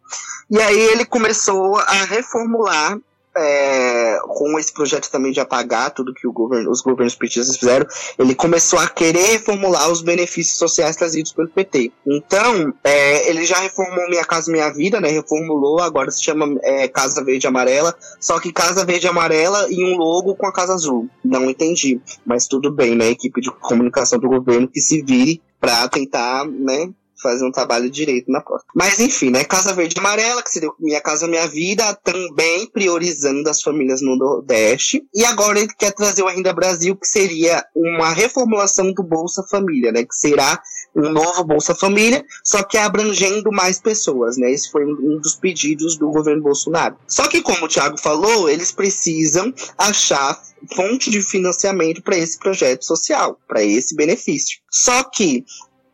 [0.50, 2.98] E aí ele começou a reformular
[3.38, 7.86] é, com esse projeto também de apagar tudo que governo, os governos petistas fizeram,
[8.18, 11.92] ele começou a querer reformular os benefícios sociais trazidos pelo PT.
[12.06, 15.08] Então, é, ele já reformou Minha Casa Minha Vida, né?
[15.08, 19.96] Reformulou, agora se chama é, Casa Verde Amarela, só que Casa Verde Amarela e um
[19.96, 21.08] logo com a Casa Azul.
[21.24, 23.08] Não entendi, mas tudo bem, né?
[23.10, 26.88] Equipe de comunicação do governo que se vire para tentar, né,
[27.22, 28.70] fazer um trabalho direito na próxima.
[28.74, 29.44] Mas enfim, né?
[29.44, 34.16] Casa Verde e Amarela, que seria Minha Casa Minha Vida, também priorizando as famílias no
[34.16, 35.04] Nordeste.
[35.14, 39.92] E agora ele quer trazer o Ainda Brasil, que seria uma reformulação do Bolsa Família,
[39.92, 40.04] né?
[40.04, 40.60] Que será
[40.94, 44.50] um novo Bolsa Família, só que abrangendo mais pessoas, né?
[44.50, 46.96] Esse foi um dos pedidos do governo Bolsonaro.
[47.06, 50.40] Só que, como o Thiago falou, eles precisam achar
[50.74, 54.58] fonte de financiamento para esse projeto social, para esse benefício.
[54.70, 55.44] Só que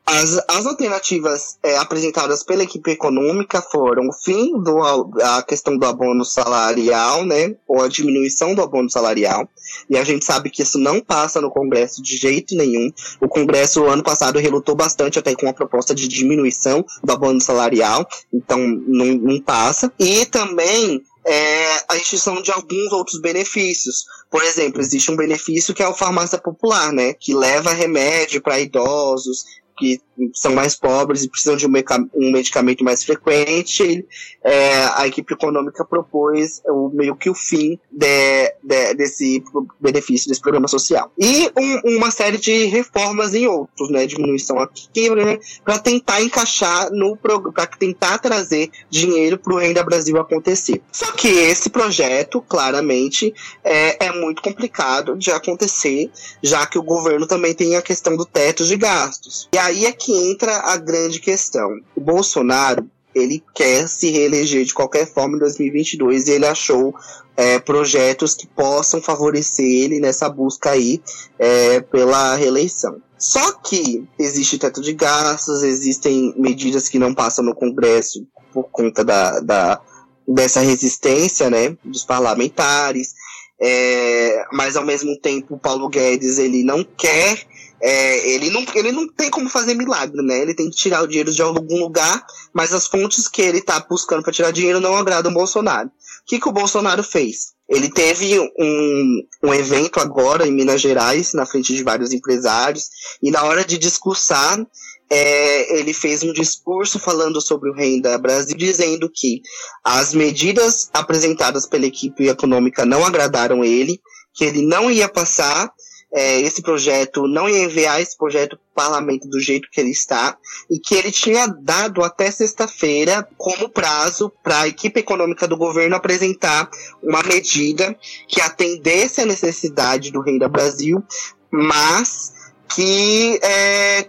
[0.07, 5.87] as, as alternativas é, apresentadas pela equipe econômica foram o fim do a questão do
[5.87, 9.49] abono salarial, né, ou a diminuição do abono salarial.
[9.89, 12.93] E a gente sabe que isso não passa no Congresso de jeito nenhum.
[13.21, 18.07] O Congresso ano passado relutou bastante até com a proposta de diminuição do abono salarial,
[18.33, 19.91] então não, não passa.
[19.99, 24.05] E também é, a instituição de alguns outros benefícios.
[24.31, 27.15] Por exemplo, existe um benefício que é o farmácia popular, né?
[27.15, 29.45] Que leva remédio para idosos,
[29.77, 30.01] que
[30.33, 34.07] são mais pobres e precisam de um, medicamento mais frequente,
[34.43, 39.43] é, a equipe econômica propôs o, meio que o fim de, de, desse
[39.81, 41.11] benefício, desse programa social.
[41.19, 46.91] E um, uma série de reformas em outros, né, diminuição aqui, né, para tentar encaixar
[46.93, 50.81] no para tentar trazer dinheiro para o Renda Brasil acontecer.
[50.93, 56.11] Só que esse projeto, claramente, é, é muito complicado de acontecer,
[56.43, 59.49] já que o governo também tem a questão do teto de gastos.
[59.53, 61.81] E aí é que entra a grande questão.
[61.97, 66.95] O Bolsonaro, ele quer se reeleger de qualquer forma em 2022 e ele achou
[67.37, 71.01] é, projetos que possam favorecer ele nessa busca aí
[71.39, 73.01] é, pela reeleição.
[73.19, 79.05] Só que existe teto de gastos, existem medidas que não passam no Congresso por conta
[79.05, 79.81] da, da
[80.27, 83.13] dessa resistência né, dos parlamentares,
[83.61, 87.47] é, mas ao mesmo tempo o Paulo Guedes ele não quer
[87.87, 90.41] é, ele, não, ele não tem como fazer milagre, né?
[90.41, 93.79] Ele tem que tirar o dinheiro de algum lugar, mas as fontes que ele tá
[93.79, 95.89] buscando para tirar dinheiro não agradam o Bolsonaro.
[95.89, 95.93] O
[96.25, 97.53] que, que o Bolsonaro fez?
[97.69, 102.89] Ele teve um, um evento agora em Minas Gerais, na frente de vários empresários,
[103.23, 104.67] e na hora de discursar,
[105.11, 109.43] é, ele fez um discurso falando sobre o Renda Brasil, dizendo que
[109.85, 114.01] as medidas apresentadas pela equipe econômica não agradaram ele,
[114.33, 115.71] que ele não ia passar
[116.15, 119.91] é, esse projeto, não ia enviar esse projeto para o parlamento do jeito que ele
[119.91, 120.39] está,
[120.71, 125.97] e que ele tinha dado até sexta-feira como prazo para a equipe econômica do governo
[125.97, 126.71] apresentar
[127.03, 127.97] uma medida
[128.29, 131.03] que atendesse à necessidade do Renda Brasil,
[131.51, 132.33] mas
[132.69, 134.09] que é,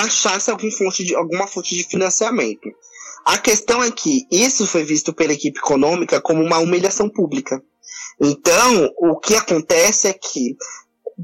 [0.00, 2.68] achasse alguma fonte de, alguma fonte de financiamento.
[3.24, 7.62] A questão é que isso foi visto pela equipe econômica como uma humilhação pública.
[8.20, 10.56] Então, o que acontece é que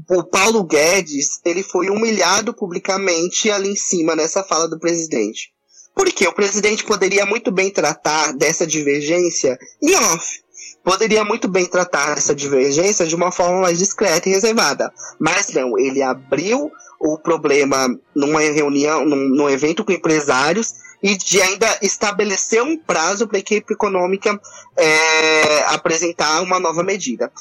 [0.09, 5.51] o Paulo Guedes ele foi humilhado publicamente ali em cima nessa fala do presidente.
[5.93, 10.41] Porque o presidente poderia muito bem tratar dessa divergência em off.
[10.83, 14.91] Poderia muito bem tratar essa divergência de uma forma mais discreta e reservada.
[15.19, 20.73] Mas não, ele abriu o problema numa reunião, num, num evento com empresários
[21.03, 24.39] e de ainda estabelecer um prazo para a equipe econômica
[24.77, 27.31] é, apresentar uma nova medida.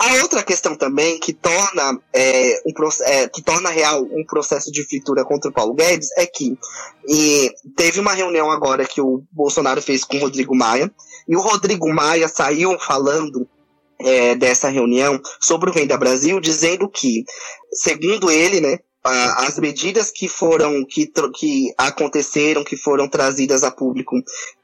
[0.00, 2.72] A outra questão também que torna, é, um,
[3.02, 6.56] é, que torna real um processo de fritura contra o Paulo Guedes é que
[7.76, 10.90] teve uma reunião agora que o Bolsonaro fez com o Rodrigo Maia,
[11.28, 13.46] e o Rodrigo Maia saiu falando
[14.00, 17.22] é, dessa reunião sobre o Renda Brasil, dizendo que,
[17.70, 24.16] segundo ele, né, as medidas que foram que, que aconteceram, que foram trazidas a público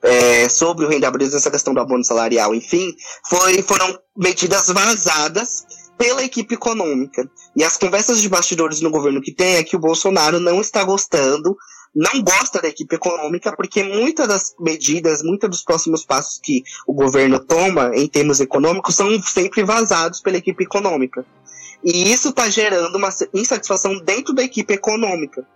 [0.03, 2.93] é, sobre o renda Brasil, essa questão do abono salarial, enfim,
[3.28, 5.64] foi, foram medidas vazadas
[5.97, 7.28] pela equipe econômica.
[7.55, 10.84] E as conversas de bastidores no governo que tem é que o Bolsonaro não está
[10.84, 11.57] gostando,
[11.95, 16.93] não gosta da equipe econômica, porque muitas das medidas, muitos dos próximos passos que o
[16.93, 21.24] governo toma em termos econômicos são sempre vazados pela equipe econômica.
[21.85, 25.47] E isso está gerando uma insatisfação dentro da equipe econômica.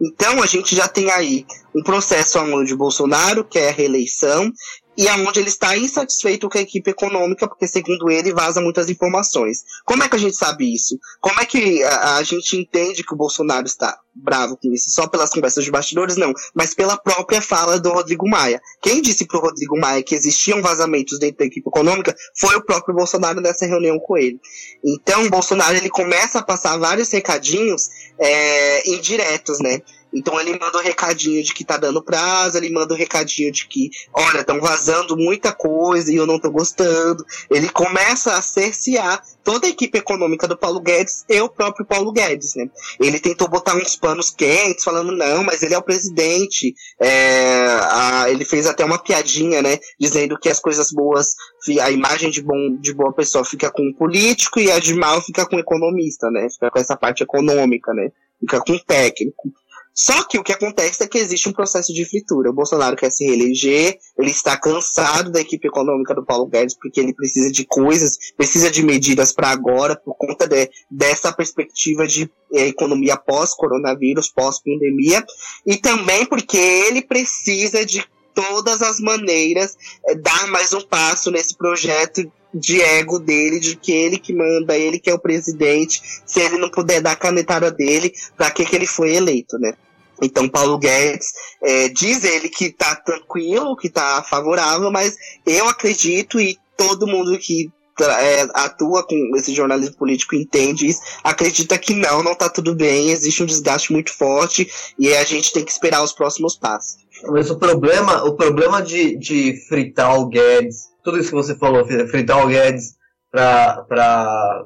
[0.00, 4.52] Então a gente já tem aí um processo onde Bolsonaro quer a reeleição
[4.96, 9.64] e aonde ele está insatisfeito com a equipe econômica, porque segundo ele vaza muitas informações.
[9.84, 10.98] Como é que a gente sabe isso?
[11.20, 14.90] Como é que a, a gente entende que o Bolsonaro está bravo com isso?
[14.90, 16.16] Só pelas conversas de bastidores?
[16.16, 18.60] Não, mas pela própria fala do Rodrigo Maia.
[18.80, 22.64] Quem disse para o Rodrigo Maia que existiam vazamentos dentro da equipe econômica foi o
[22.64, 24.40] próprio Bolsonaro nessa reunião com ele.
[24.84, 27.88] Então, o Bolsonaro ele começa a passar vários recadinhos
[28.18, 29.80] é, indiretos, né?
[30.12, 33.66] Então ele manda um recadinho de que tá dando prazo, ele manda um recadinho de
[33.66, 37.24] que, olha, estão vazando muita coisa e eu não tô gostando.
[37.50, 42.10] Ele começa a cercear toda a equipe econômica do Paulo Guedes e o próprio Paulo
[42.12, 42.68] Guedes, né?
[42.98, 46.74] Ele tentou botar uns panos quentes, falando, não, mas ele é o presidente.
[47.00, 49.78] É, a, ele fez até uma piadinha, né?
[50.00, 51.34] Dizendo que as coisas boas,
[51.80, 55.20] a imagem de, bom, de boa pessoa fica com o político e a de mal
[55.20, 56.48] fica com o economista, né?
[56.50, 58.10] Fica com essa parte econômica, né?
[58.40, 59.52] Fica com o técnico.
[59.98, 62.50] Só que o que acontece é que existe um processo de fritura.
[62.50, 67.00] O Bolsonaro quer se reeleger, ele está cansado da equipe econômica do Paulo Guedes, porque
[67.00, 72.30] ele precisa de coisas, precisa de medidas para agora, por conta de, dessa perspectiva de
[72.52, 75.24] é, economia pós-coronavírus, pós-pandemia,
[75.64, 81.56] e também porque ele precisa de todas as maneiras é, dar mais um passo nesse
[81.56, 86.40] projeto de ego dele, de que ele que manda, ele que é o presidente, se
[86.40, 89.74] ele não puder dar a canetada dele, para que, que ele foi eleito, né?
[90.22, 91.32] Então, Paulo Guedes
[91.62, 97.38] é, diz ele que está tranquilo, que está favorável, mas eu acredito e todo mundo
[97.38, 102.74] que é, atua com esse jornalismo político entende isso, acredita que não, não está tudo
[102.74, 106.98] bem, existe um desgaste muito forte e a gente tem que esperar os próximos passos.
[107.28, 111.86] Mas o problema, o problema de, de fritar o Guedes, tudo isso que você falou,
[112.08, 112.96] fritar o Guedes
[113.30, 114.64] para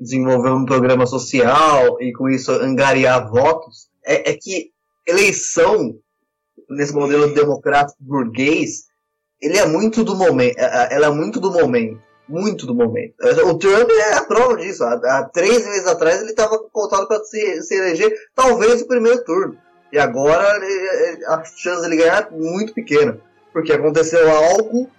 [0.00, 4.70] desenvolver um programa social e com isso angariar votos, é, é que
[5.06, 5.94] eleição,
[6.70, 8.84] nesse modelo democrático burguês,
[9.42, 10.58] ele é muito do momento.
[10.58, 12.00] É, é, ela é muito do momento.
[12.26, 13.14] Muito do momento.
[13.46, 14.82] O Trump é a prova disso.
[14.84, 19.22] Há, há três meses atrás ele estava contado para se, se eleger, talvez o primeiro
[19.22, 19.58] turno.
[19.92, 20.58] E agora
[21.26, 23.18] a chance dele ganhar é muito pequena.
[23.52, 24.90] Porque aconteceu algo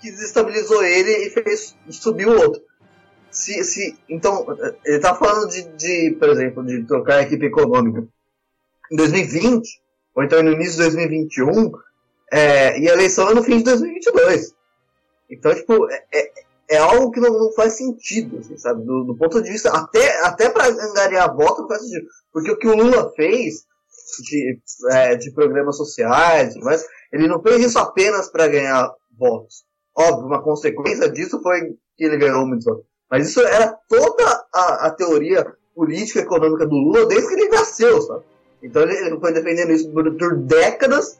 [0.00, 2.62] que desestabilizou ele e fez subir o outro.
[3.30, 4.46] Se, se, então,
[4.84, 8.06] ele está falando de, de, por exemplo, de trocar a equipe econômica
[8.90, 9.68] em 2020,
[10.14, 11.72] ou então no início de 2021,
[12.32, 14.54] é, e a eleição é no fim de 2022.
[15.30, 16.32] Então, tipo, é, é,
[16.70, 18.84] é algo que não, não, faz sentido, assim, sabe?
[18.84, 22.06] Do, do, ponto de vista, até, até para angariar voto não faz sentido.
[22.32, 23.66] Porque o que o Lula fez
[24.22, 24.58] de,
[24.90, 29.67] é, de programas sociais, mas ele não fez isso apenas para ganhar votos.
[29.98, 32.84] Óbvio, uma consequência disso foi que ele ganhou votos.
[33.10, 35.44] Mas isso era toda a, a teoria
[35.74, 38.22] política econômica do Lula desde que ele nasceu, sabe?
[38.62, 41.18] Então ele foi defendendo isso por, por décadas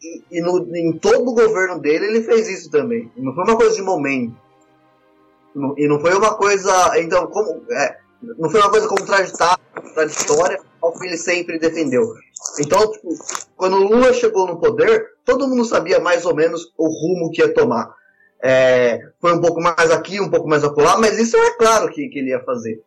[0.00, 3.10] e, e no, em todo o governo dele ele fez isso também.
[3.16, 4.36] Não foi uma coisa de momento.
[5.76, 7.00] E não foi uma coisa.
[7.00, 7.64] Então, como.
[7.72, 7.98] É,
[8.38, 12.12] não foi uma coisa contraditória ao que ele sempre defendeu.
[12.60, 13.08] Então, tipo,
[13.56, 17.40] quando o Lula chegou no poder, todo mundo sabia mais ou menos o rumo que
[17.40, 17.94] ia tomar.
[18.42, 22.08] É, foi um pouco mais aqui, um pouco mais acolá, mas isso é claro que,
[22.08, 22.82] que ele ia fazer.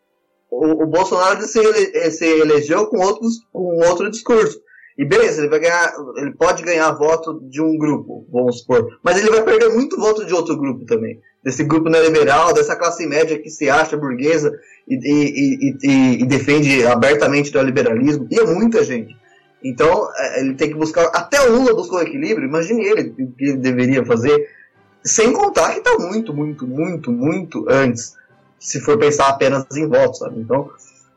[0.50, 4.60] o, o Bolsonaro se, ele, se elegeu com, outros, com outro discurso.
[4.98, 9.18] E beleza, ele vai ganhar, ele pode ganhar voto de um grupo, vamos supor, mas
[9.18, 11.22] ele vai perder muito voto de outro grupo também.
[11.42, 14.52] Desse grupo neoliberal, dessa classe média que se acha burguesa
[14.86, 18.28] e, e, e, e defende abertamente o neoliberalismo.
[18.30, 19.16] E é muita gente.
[19.64, 21.06] Então, é, ele tem que buscar.
[21.14, 24.50] Até o Lula buscou equilíbrio, imagine ele o que ele deveria fazer.
[25.04, 28.16] Sem contar que está muito, muito, muito, muito antes,
[28.60, 30.40] se for pensar apenas em votos, sabe?
[30.40, 30.70] Então,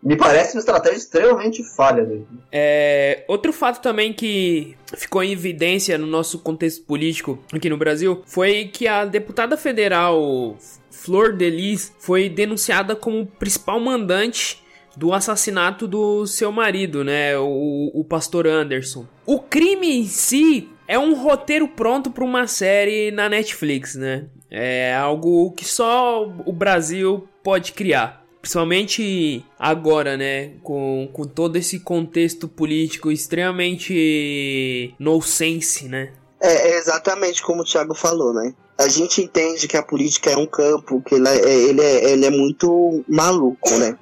[0.02, 2.26] me parece uma estratégia extremamente falha dele.
[2.50, 8.22] É, outro fato também que ficou em evidência no nosso contexto político aqui no Brasil
[8.26, 10.56] foi que a deputada federal
[10.90, 14.61] Flor Delis foi denunciada como principal mandante
[14.96, 19.06] do assassinato do seu marido, né, o, o pastor Anderson.
[19.24, 24.26] O crime em si é um roteiro pronto para uma série na Netflix, né?
[24.50, 28.22] É algo que só o Brasil pode criar.
[28.42, 30.50] Principalmente agora, né?
[30.62, 36.12] Com, com todo esse contexto político extremamente nonsense, né?
[36.40, 38.52] É, é, exatamente como o Thiago falou, né?
[38.76, 42.26] A gente entende que a política é um campo que ele é, ele é, ele
[42.26, 43.96] é muito maluco, né?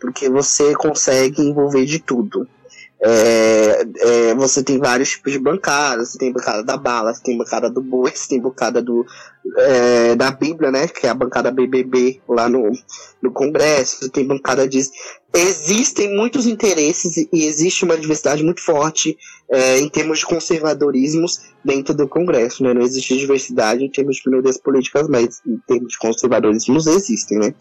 [0.00, 2.48] Porque você consegue envolver de tudo.
[2.98, 7.36] É, é, você tem vários tipos de bancadas, você tem bancada da bala, você tem
[7.36, 9.04] bancada do boi, você tem bancada do,
[9.58, 12.72] é, da Bíblia, né, que é a bancada BBB lá no,
[13.20, 14.90] no Congresso, você tem bancada disso.
[15.34, 19.18] Existem muitos interesses e existe uma diversidade muito forte
[19.50, 24.22] é, em termos de conservadorismos dentro do Congresso, né, não existe diversidade em termos de
[24.26, 27.54] minorias políticas, mas em termos de conservadorismos existem, né.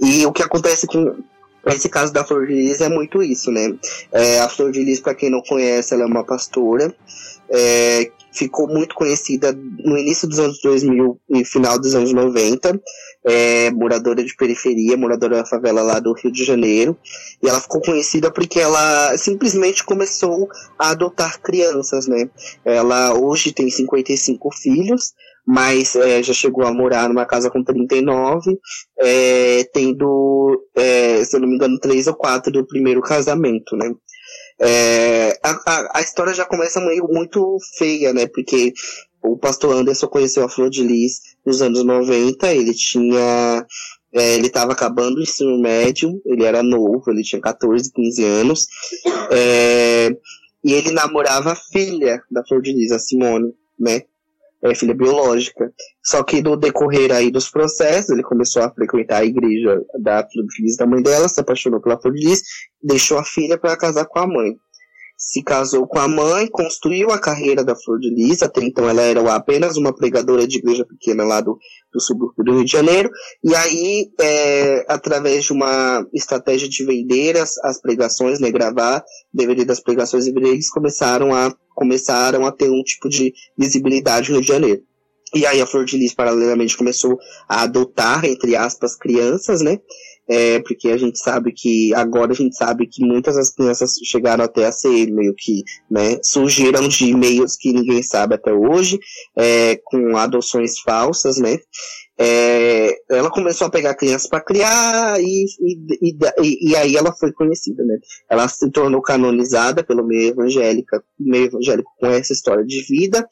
[0.00, 1.22] E o que acontece com
[1.66, 3.74] esse caso da Flor de Lis é muito isso, né?
[4.12, 6.94] É, a Flor de Lis, para quem não conhece, ela é uma pastora.
[7.48, 12.80] É, ficou muito conhecida no início dos anos 2000 e final dos anos 90.
[13.22, 16.96] É, moradora de periferia, moradora da favela lá do Rio de Janeiro.
[17.42, 20.48] E ela ficou conhecida porque ela simplesmente começou
[20.78, 22.30] a adotar crianças, né?
[22.64, 25.12] Ela hoje tem 55 filhos
[25.46, 28.58] mas é, já chegou a morar numa casa com 39,
[28.98, 33.92] é, tendo, é, se eu não me engano, três ou quatro do primeiro casamento, né?
[34.60, 38.26] É, a, a, a, história já começa meio muito feia, né?
[38.26, 38.74] Porque
[39.22, 43.66] o pastor Anderson conheceu a Flor de Lis nos anos 90, ele tinha.
[44.12, 48.66] É, ele estava acabando o ensino médio, ele era novo, ele tinha 14, 15 anos.
[49.30, 50.10] É,
[50.64, 54.02] e ele namorava a filha da Flor de Lis, a Simone, né?
[54.62, 55.72] É filha biológica.
[56.04, 60.76] Só que no decorrer aí dos processos, ele começou a frequentar a igreja da Lis
[60.76, 62.42] da mãe dela, se apaixonou pela Flor de Lis,
[62.82, 64.56] deixou a filha para casar com a mãe.
[65.22, 69.02] Se casou com a mãe, construiu a carreira da Flor de Lis, até então ela
[69.02, 71.58] era apenas uma pregadora de igreja pequena lá do,
[71.92, 73.10] do subúrbio do Rio de Janeiro,
[73.44, 79.62] e aí, é, através de uma estratégia de vender as, as pregações, né, gravar DVD
[79.66, 84.42] das pregações e eles começaram a começaram a ter um tipo de visibilidade no Rio
[84.42, 84.82] de Janeiro.
[85.34, 87.18] E aí a Flor de Lis, paralelamente, começou
[87.48, 89.78] a adotar, entre aspas, crianças, né?
[90.30, 94.44] É, porque a gente sabe que, agora a gente sabe que muitas das crianças chegaram
[94.44, 98.98] até a ser meio que, né, surgiram de e-mails que ninguém sabe até hoje,
[99.36, 101.58] é, com adoções falsas, né?
[102.22, 107.32] É, ela começou a pegar crianças para criar e, e, e, e, aí ela foi
[107.32, 107.96] conhecida, né?
[108.28, 113.26] Ela se tornou canonizada pelo meio evangélico, meio evangélico com essa história de vida.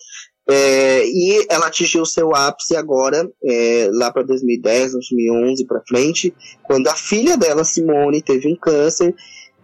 [0.51, 6.88] É, e ela atingiu seu ápice agora, é, lá para 2010, 2011 para frente, quando
[6.88, 9.14] a filha dela, Simone, teve um câncer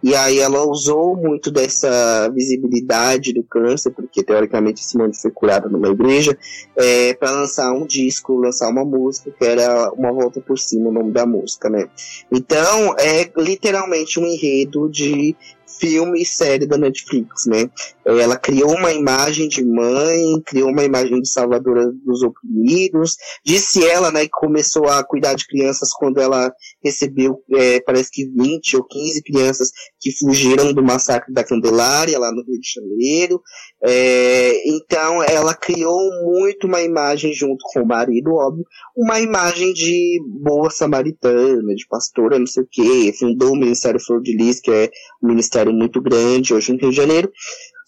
[0.05, 5.87] e aí ela usou muito dessa visibilidade do câncer, porque teoricamente Simone foi curada numa
[5.87, 6.37] igreja,
[6.75, 10.93] é, para lançar um disco, lançar uma música, que era Uma Volta por Cima, o
[10.93, 11.89] nome da música, né?
[12.31, 15.35] Então, é literalmente um enredo de
[15.79, 17.69] filme e série da Netflix, né?
[18.05, 23.15] Ela criou uma imagem de mãe, criou uma imagem de salvadora dos oprimidos.
[23.43, 26.53] Disse ela, né, que começou a cuidar de crianças quando ela
[26.83, 32.31] recebeu, é, parece que 20 ou 15 crianças que fugiram do massacre da Candelária, lá
[32.31, 33.41] no Rio de Janeiro.
[33.83, 38.65] É, então, ela criou muito uma imagem, junto com o marido, óbvio,
[38.95, 43.13] uma imagem de boa samaritana, de pastora, não sei o quê.
[43.17, 44.89] Fundou o Ministério Flor de Lis, que é
[45.23, 47.31] um ministério muito grande hoje no Rio de Janeiro.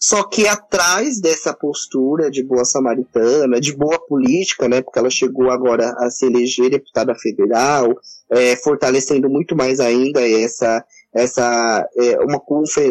[0.00, 5.50] Só que atrás dessa postura de boa samaritana, de boa política, né, porque ela chegou
[5.50, 7.92] agora a se eleger deputada federal,
[8.30, 12.40] é, fortalecendo muito mais ainda essa essa é, uma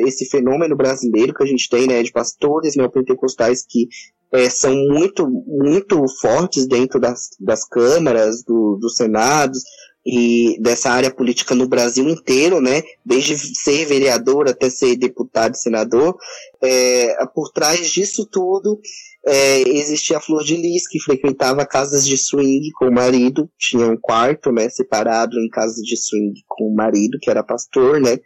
[0.06, 3.88] esse fenômeno brasileiro que a gente tem, né, de pastores neopentecostais que
[4.34, 9.62] é, são muito muito fortes dentro das, das câmaras, do, dos senados,
[10.10, 12.82] e dessa área política no Brasil inteiro, né?
[13.06, 16.16] Desde ser vereador até ser deputado e senador.
[16.64, 18.80] É, por trás disso tudo
[19.28, 23.86] é, existia a Flor de Lis, que frequentava casas de swing com o marido, tinha
[23.86, 28.18] um quarto, né, separado em casas de swing com o marido, que era pastor, né,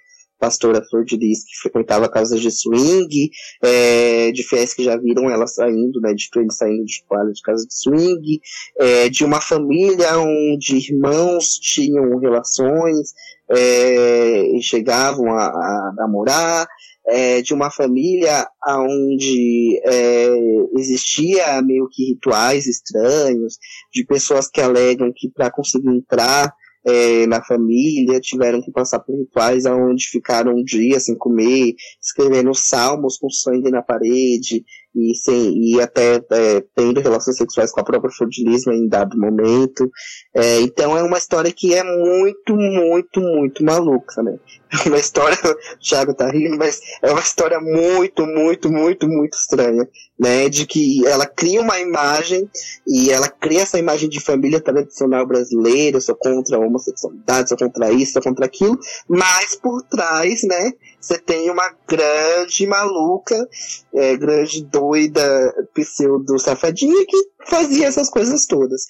[0.41, 3.29] pastora Flor de Lis, que frequentava casas de swing,
[3.63, 7.41] é, de fiéis que já viram ela saindo, né, de ele saindo de toalha de
[7.43, 8.41] casa de swing,
[8.79, 13.13] é, de uma família onde irmãos tinham relações
[13.51, 16.67] é, e chegavam a, a namorar,
[17.05, 20.29] é, de uma família onde é,
[20.75, 23.57] existia meio que rituais estranhos,
[23.93, 26.51] de pessoas que alegam que para conseguir entrar
[26.85, 32.53] é, na família, tiveram que passar por rituais onde ficaram um dia sem comer, escrevendo
[32.53, 34.63] salmos com sangue na parede,
[34.95, 39.89] e, sem, e até é, tendo relações sexuais com a própria Flordilismo em dado momento.
[40.35, 44.37] É, então é uma história que é muito, muito, muito maluca, né?
[44.85, 49.33] É uma história, o Thiago tá rindo, mas é uma história muito, muito, muito, muito
[49.33, 49.85] estranha,
[50.17, 50.47] né?
[50.47, 52.49] De que ela cria uma imagem
[52.87, 57.91] e ela cria essa imagem de família tradicional brasileira, sou contra a homossexualidade, sou contra
[57.91, 58.79] isso, sou contra aquilo,
[59.09, 60.71] mas por trás, né?
[61.01, 63.49] Você tem uma grande maluca,
[63.93, 67.17] é, grande doida, pseudo safadinha que
[67.47, 68.81] fazia essas coisas todas.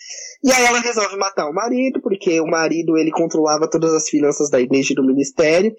[0.42, 4.50] E aí ela resolve matar o marido, porque o marido ele controlava todas as finanças
[4.50, 5.76] da igreja e do ministério,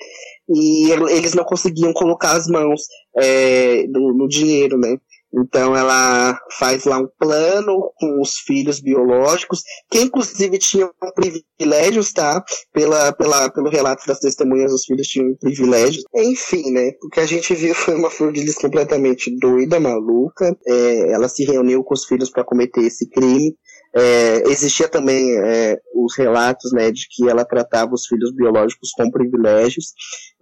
[0.49, 2.83] e eles não conseguiam colocar as mãos
[3.17, 4.97] é, no, no dinheiro, né?
[5.35, 12.45] Então ela faz lá um plano com os filhos biológicos, que inclusive tinham privilégios, tá?
[12.73, 16.05] Pela, pela, pelo relato das testemunhas, os filhos tinham privilégios.
[16.15, 16.91] Enfim, né?
[17.03, 20.55] O que a gente viu foi uma flor de lis completamente doida, maluca.
[20.67, 23.57] É, ela se reuniu com os filhos para cometer esse crime.
[23.95, 29.11] É, existia também é, os relatos né, de que ela tratava os filhos biológicos com
[29.11, 29.93] privilégios.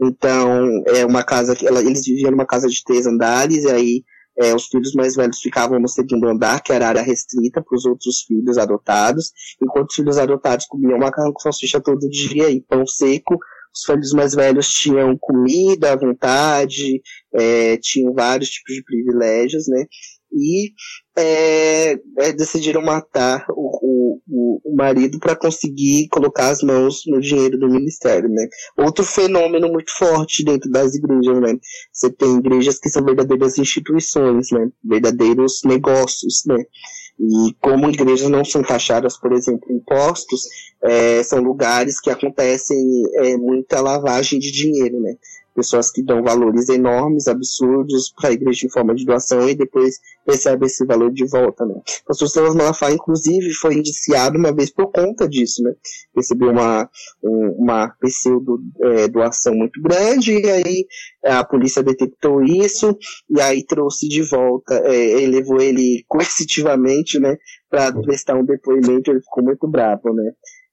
[0.00, 4.02] Então, é uma casa que ela, eles viviam numa casa de três andares, e aí
[4.38, 7.84] é, os filhos mais velhos ficavam no segundo andar, que era área restrita para os
[7.84, 12.86] outros filhos adotados, enquanto os filhos adotados comiam macarrão com salsicha todo dia e pão
[12.86, 13.36] seco.
[13.72, 17.00] Os filhos mais velhos tinham comida à vontade,
[17.32, 19.84] é, tinham vários tipos de privilégios, né?
[20.32, 20.72] E
[21.16, 27.58] é, é, decidiram matar o, o, o marido para conseguir colocar as mãos no dinheiro
[27.58, 28.48] do ministério, né?
[28.78, 31.58] Outro fenômeno muito forte dentro das igrejas, né?
[31.92, 34.70] Você tem igrejas que são verdadeiras instituições, né?
[34.84, 36.56] Verdadeiros negócios, né?
[37.18, 40.44] E como igrejas não são taxadas, por exemplo, impostos,
[40.82, 42.78] é, são lugares que acontecem
[43.16, 45.16] é, muita lavagem de dinheiro, né?
[45.60, 49.98] Pessoas que dão valores enormes, absurdos para a igreja em forma de doação e depois
[50.26, 51.74] recebe esse valor de volta, né?
[51.74, 55.74] O pastor Silas Malafaia, inclusive, foi indiciado uma vez por conta disso, né?
[56.16, 56.88] Recebeu uma,
[57.22, 60.86] uma pseudo é, doação muito grande e aí
[61.24, 62.96] a polícia detectou isso
[63.28, 67.36] e aí trouxe de volta, é, levou ele coercitivamente, né,
[67.68, 70.32] para prestar um depoimento, ele ficou muito bravo, né?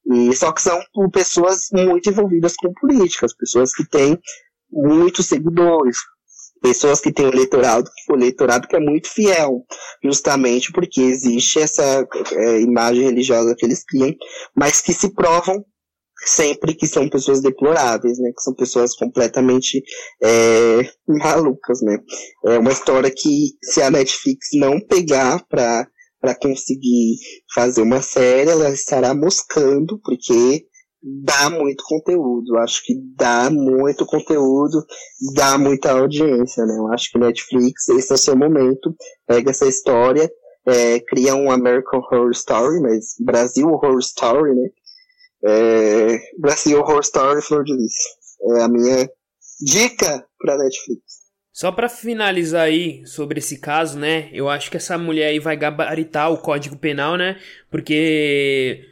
[0.10, 0.80] E, só que são
[1.12, 4.18] pessoas muito envolvidas com políticas, pessoas que têm
[4.72, 5.98] muitos seguidores,
[6.62, 9.64] pessoas que têm um eleitorado, um eleitorado que é muito fiel,
[10.04, 14.14] justamente porque existe essa é, imagem religiosa que eles criam,
[14.56, 15.64] mas que se provam
[16.26, 18.32] sempre que são pessoas deploráveis, né?
[18.36, 19.84] Que são pessoas completamente
[20.24, 22.00] é, malucas, né?
[22.46, 25.88] É uma história que se a Netflix não pegar para
[26.20, 27.16] para conseguir
[27.54, 30.66] fazer uma série, ela estará moscando, porque
[31.24, 32.58] dá muito conteúdo.
[32.58, 34.86] Acho que dá muito conteúdo,
[35.36, 36.76] dá muita audiência, né?
[36.78, 38.96] Eu acho que Netflix, esse é o seu momento.
[39.26, 40.30] Pega essa história,
[40.66, 44.70] é, cria um American Horror Story, mas Brasil Horror Story, né?
[45.46, 47.94] É, Brasil Horror Story Flor de Lis.
[48.58, 49.10] É a minha
[49.62, 51.28] dica pra Netflix.
[51.52, 54.30] Só para finalizar aí sobre esse caso, né?
[54.32, 57.40] Eu acho que essa mulher aí vai gabaritar o Código Penal, né?
[57.72, 58.86] Porque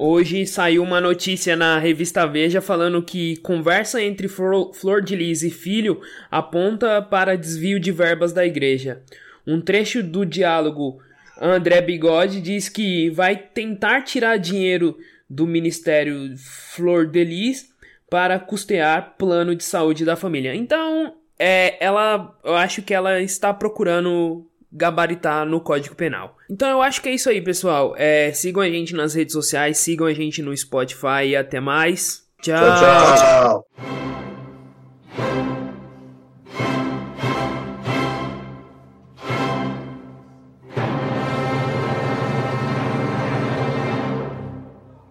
[0.00, 5.50] Hoje saiu uma notícia na revista Veja falando que conversa entre Flor de Lis e
[5.50, 9.02] filho aponta para desvio de verbas da igreja.
[9.44, 11.00] Um trecho do diálogo,
[11.36, 14.96] André Bigode diz que vai tentar tirar dinheiro
[15.28, 17.68] do ministério Flor de Lis
[18.08, 20.54] para custear plano de saúde da família.
[20.54, 26.36] Então, é, ela, eu acho que ela está procurando gabaritar no Código Penal.
[26.50, 27.94] Então eu acho que é isso aí, pessoal.
[27.96, 32.24] É, sigam a gente nas redes sociais, sigam a gente no Spotify e até mais.
[32.42, 32.56] tchau.
[32.56, 33.64] tchau,
[35.16, 35.57] tchau.